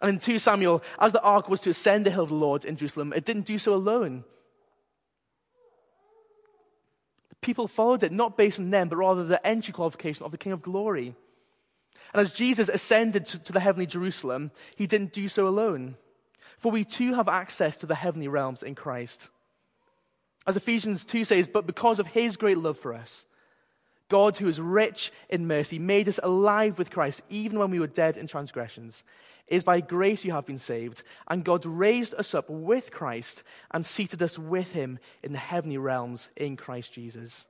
And 0.00 0.14
in 0.14 0.18
2 0.18 0.38
Samuel, 0.38 0.82
as 0.98 1.12
the 1.12 1.22
ark 1.22 1.48
was 1.48 1.60
to 1.60 1.70
ascend 1.70 2.06
the 2.06 2.10
hill 2.10 2.22
of 2.24 2.30
the 2.30 2.34
Lord 2.34 2.64
in 2.64 2.76
Jerusalem, 2.76 3.12
it 3.14 3.24
didn't 3.26 3.44
do 3.44 3.58
so 3.58 3.74
alone. 3.74 4.24
The 7.28 7.36
people 7.36 7.68
followed 7.68 8.02
it 8.02 8.10
not 8.10 8.36
based 8.36 8.58
on 8.58 8.70
them, 8.70 8.88
but 8.88 8.96
rather 8.96 9.24
the 9.24 9.46
entry 9.46 9.74
qualification 9.74 10.24
of 10.24 10.32
the 10.32 10.38
King 10.38 10.52
of 10.52 10.62
Glory. 10.62 11.14
And 12.14 12.20
as 12.20 12.32
Jesus 12.32 12.70
ascended 12.70 13.26
to, 13.26 13.38
to 13.38 13.52
the 13.52 13.60
heavenly 13.60 13.86
Jerusalem, 13.86 14.50
he 14.76 14.86
didn't 14.86 15.12
do 15.12 15.28
so 15.28 15.46
alone. 15.46 15.96
For 16.56 16.72
we 16.72 16.84
too 16.84 17.14
have 17.14 17.28
access 17.28 17.76
to 17.78 17.86
the 17.86 17.94
heavenly 17.94 18.28
realms 18.28 18.62
in 18.62 18.74
Christ. 18.74 19.30
As 20.46 20.56
Ephesians 20.56 21.04
2 21.04 21.24
says, 21.24 21.46
but 21.46 21.66
because 21.66 21.98
of 21.98 22.08
his 22.08 22.36
great 22.36 22.58
love 22.58 22.78
for 22.78 22.94
us, 22.94 23.26
God, 24.08 24.36
who 24.36 24.48
is 24.48 24.60
rich 24.60 25.12
in 25.30 25.46
mercy, 25.46 25.78
made 25.78 26.08
us 26.08 26.20
alive 26.22 26.78
with 26.78 26.90
Christ 26.90 27.22
even 27.30 27.58
when 27.58 27.70
we 27.70 27.80
were 27.80 27.86
dead 27.86 28.16
in 28.16 28.26
transgressions. 28.26 29.04
It 29.46 29.56
is 29.56 29.64
by 29.64 29.80
grace 29.80 30.24
you 30.24 30.32
have 30.32 30.46
been 30.46 30.58
saved, 30.58 31.02
and 31.28 31.44
God 31.44 31.64
raised 31.64 32.14
us 32.14 32.34
up 32.34 32.50
with 32.50 32.90
Christ 32.90 33.42
and 33.70 33.86
seated 33.86 34.22
us 34.22 34.38
with 34.38 34.72
him 34.72 34.98
in 35.22 35.32
the 35.32 35.38
heavenly 35.38 35.78
realms 35.78 36.28
in 36.36 36.56
Christ 36.56 36.92
Jesus. 36.92 37.46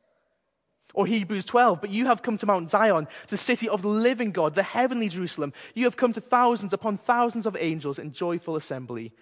Or 0.95 1.07
Hebrews 1.07 1.47
12, 1.47 1.81
but 1.81 1.91
you 1.91 2.07
have 2.07 2.23
come 2.23 2.37
to 2.39 2.47
Mount 2.47 2.71
Zion, 2.71 3.09
the 3.29 3.37
city 3.37 3.69
of 3.69 3.83
the 3.83 3.89
living 3.89 4.31
God, 4.31 4.55
the 4.55 4.63
heavenly 4.63 5.09
Jerusalem. 5.09 5.53
You 5.75 5.85
have 5.85 5.97
come 5.97 6.13
to 6.13 6.21
thousands 6.21 6.73
upon 6.73 6.99
thousands 6.99 7.47
of 7.47 7.57
angels 7.59 7.99
in 7.99 8.13
joyful 8.13 8.57
assembly, 8.57 9.13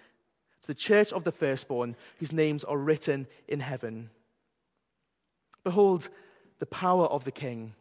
to 0.61 0.67
the 0.67 0.73
church 0.73 1.11
of 1.11 1.23
the 1.23 1.31
firstborn, 1.31 1.95
whose 2.19 2.31
names 2.31 2.63
are 2.63 2.77
written 2.77 3.27
in 3.47 3.59
heaven. 3.59 4.09
Behold 5.63 6.09
the 6.59 6.65
power 6.65 7.05
of 7.05 7.23
the 7.23 7.31
King. 7.31 7.73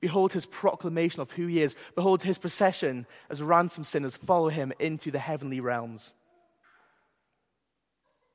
Behold 0.00 0.32
his 0.32 0.46
proclamation 0.46 1.20
of 1.20 1.32
who 1.32 1.46
he 1.46 1.62
is. 1.62 1.74
Behold 1.94 2.22
his 2.22 2.38
procession 2.38 3.06
as 3.30 3.42
ransom 3.42 3.84
sinners 3.84 4.16
follow 4.16 4.48
him 4.48 4.72
into 4.78 5.10
the 5.10 5.18
heavenly 5.18 5.60
realms. 5.60 6.12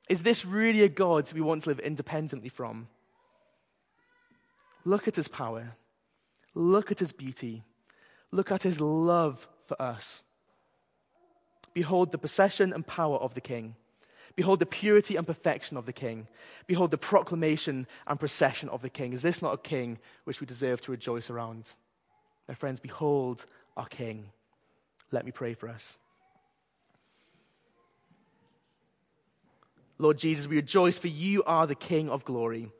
Is 0.08 0.22
this 0.22 0.44
really 0.44 0.82
a 0.82 0.88
God 0.88 1.32
we 1.32 1.40
want 1.40 1.62
to 1.62 1.70
live 1.70 1.78
independently 1.80 2.50
from? 2.50 2.88
Look 4.84 5.08
at 5.08 5.16
his 5.16 5.28
power. 5.28 5.76
Look 6.54 6.90
at 6.90 6.98
his 6.98 7.12
beauty. 7.12 7.64
Look 8.30 8.52
at 8.52 8.64
his 8.64 8.80
love 8.80 9.48
for 9.66 9.80
us. 9.80 10.24
Behold 11.72 12.12
the 12.12 12.18
possession 12.18 12.72
and 12.72 12.86
power 12.86 13.16
of 13.16 13.34
the 13.34 13.40
king. 13.40 13.76
Behold 14.36 14.58
the 14.58 14.66
purity 14.66 15.16
and 15.16 15.26
perfection 15.26 15.76
of 15.76 15.86
the 15.86 15.92
king. 15.92 16.26
Behold 16.66 16.90
the 16.90 16.98
proclamation 16.98 17.86
and 18.06 18.18
procession 18.18 18.68
of 18.68 18.82
the 18.82 18.90
king. 18.90 19.12
Is 19.12 19.22
this 19.22 19.40
not 19.40 19.54
a 19.54 19.58
king 19.58 19.98
which 20.24 20.40
we 20.40 20.46
deserve 20.46 20.80
to 20.82 20.90
rejoice 20.90 21.30
around? 21.30 21.72
My 22.48 22.54
friends, 22.54 22.80
behold 22.80 23.46
our 23.76 23.86
king. 23.86 24.26
Let 25.10 25.24
me 25.24 25.30
pray 25.30 25.54
for 25.54 25.68
us. 25.68 25.98
Lord 29.98 30.18
Jesus, 30.18 30.46
we 30.46 30.56
rejoice 30.56 30.98
for 30.98 31.08
you 31.08 31.42
are 31.44 31.66
the 31.66 31.74
King 31.74 32.10
of 32.10 32.24
glory. 32.24 32.70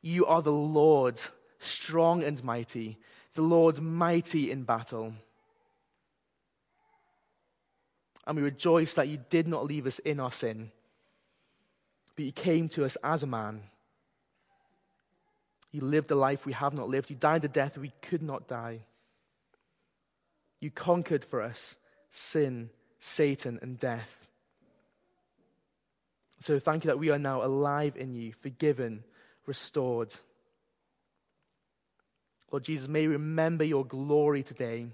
You 0.00 0.26
are 0.26 0.42
the 0.42 0.52
Lord 0.52 1.20
strong 1.58 2.22
and 2.22 2.42
mighty, 2.42 2.98
the 3.34 3.42
Lord 3.42 3.80
mighty 3.80 4.50
in 4.50 4.64
battle. 4.64 5.14
And 8.26 8.36
we 8.36 8.42
rejoice 8.42 8.94
that 8.94 9.08
you 9.08 9.18
did 9.28 9.46
not 9.46 9.66
leave 9.66 9.86
us 9.86 9.98
in 10.00 10.18
our 10.18 10.32
sin, 10.32 10.70
but 12.16 12.24
he 12.24 12.32
came 12.32 12.68
to 12.70 12.84
us 12.84 12.96
as 13.02 13.22
a 13.22 13.26
man. 13.26 13.62
He 15.70 15.80
lived 15.80 16.08
the 16.08 16.14
life 16.14 16.44
we 16.44 16.52
have 16.52 16.74
not 16.74 16.88
lived. 16.88 17.08
He 17.08 17.14
died 17.14 17.42
the 17.42 17.48
death 17.48 17.78
we 17.78 17.92
could 18.02 18.22
not 18.22 18.46
die. 18.46 18.80
You 20.60 20.70
conquered 20.70 21.24
for 21.24 21.40
us 21.40 21.78
sin, 22.10 22.70
Satan, 22.98 23.58
and 23.62 23.78
death. 23.78 24.28
So 26.38 26.58
thank 26.58 26.84
you 26.84 26.88
that 26.88 26.98
we 26.98 27.10
are 27.10 27.18
now 27.18 27.42
alive 27.42 27.96
in 27.96 28.14
you, 28.14 28.32
forgiven, 28.32 29.04
restored. 29.46 30.12
Lord 32.50 32.64
Jesus, 32.64 32.88
may 32.88 33.06
we 33.06 33.14
remember 33.14 33.64
your 33.64 33.84
glory 33.84 34.42
today. 34.42 34.88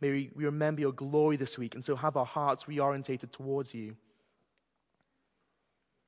May 0.00 0.10
we 0.10 0.30
remember 0.34 0.80
your 0.80 0.92
glory 0.92 1.36
this 1.36 1.56
week, 1.56 1.74
and 1.74 1.84
so 1.84 1.96
have 1.96 2.16
our 2.16 2.26
hearts 2.26 2.64
reorientated 2.64 3.30
towards 3.30 3.72
you. 3.72 3.96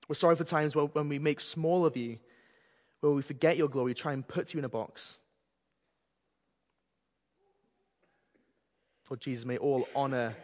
We're 0.09 0.15
sorry 0.15 0.37
for 0.37 0.45
times 0.45 0.75
when 0.75 1.09
we 1.09 1.19
make 1.19 1.41
small 1.41 1.87
of 1.87 1.97
you, 1.97 2.19
where 3.01 3.13
we 3.13 3.23
forget 3.23 3.57
your 3.57 3.69
glory, 3.69 3.95
try 3.95 4.13
and 4.13 4.27
put 4.27 4.53
you 4.53 4.59
in 4.59 4.65
a 4.65 4.69
box. 4.69 5.19
Lord 9.13 9.21
Jesus, 9.21 9.45
may 9.45 9.59
all 9.59 9.87
honor 9.95 10.35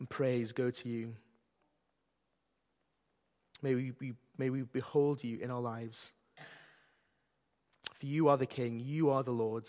and 0.00 0.10
praise 0.10 0.50
go 0.50 0.70
to 0.70 0.88
you. 0.88 1.14
May 3.62 3.74
we, 3.74 3.92
we, 4.00 4.14
may 4.36 4.50
we 4.50 4.62
behold 4.62 5.22
you 5.22 5.38
in 5.38 5.50
our 5.50 5.60
lives. 5.60 6.12
For 7.94 8.06
you 8.06 8.28
are 8.28 8.36
the 8.36 8.46
King, 8.46 8.80
you 8.80 9.10
are 9.10 9.22
the 9.22 9.30
Lord. 9.30 9.68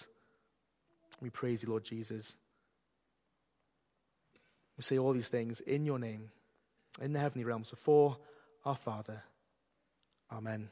We 1.22 1.30
praise 1.30 1.64
you, 1.64 1.70
Lord 1.70 1.84
Jesus. 1.84 2.36
We 4.76 4.84
say 4.84 4.98
all 4.98 5.14
these 5.14 5.30
things 5.30 5.62
in 5.62 5.86
your 5.86 6.00
name, 6.00 6.32
in 7.02 7.14
the 7.14 7.20
heavenly 7.20 7.46
realms, 7.46 7.70
before 7.70 8.18
our 8.66 8.76
Father. 8.76 9.24
Amen. 10.32 10.70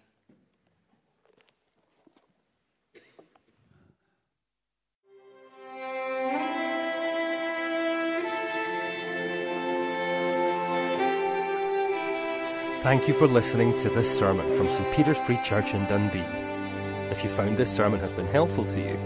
Thank 12.81 13.07
you 13.07 13.13
for 13.15 13.25
listening 13.25 13.75
to 13.79 13.89
this 13.89 14.15
sermon 14.15 14.55
from 14.55 14.69
St. 14.69 14.93
Peter's 14.93 15.17
Free 15.17 15.39
Church 15.43 15.73
in 15.73 15.87
Dundee. 15.87 16.19
If 17.09 17.23
you 17.23 17.29
found 17.29 17.57
this 17.57 17.71
sermon 17.71 17.99
has 17.99 18.13
been 18.13 18.27
helpful 18.27 18.63
to 18.65 18.79
you, 18.79 18.99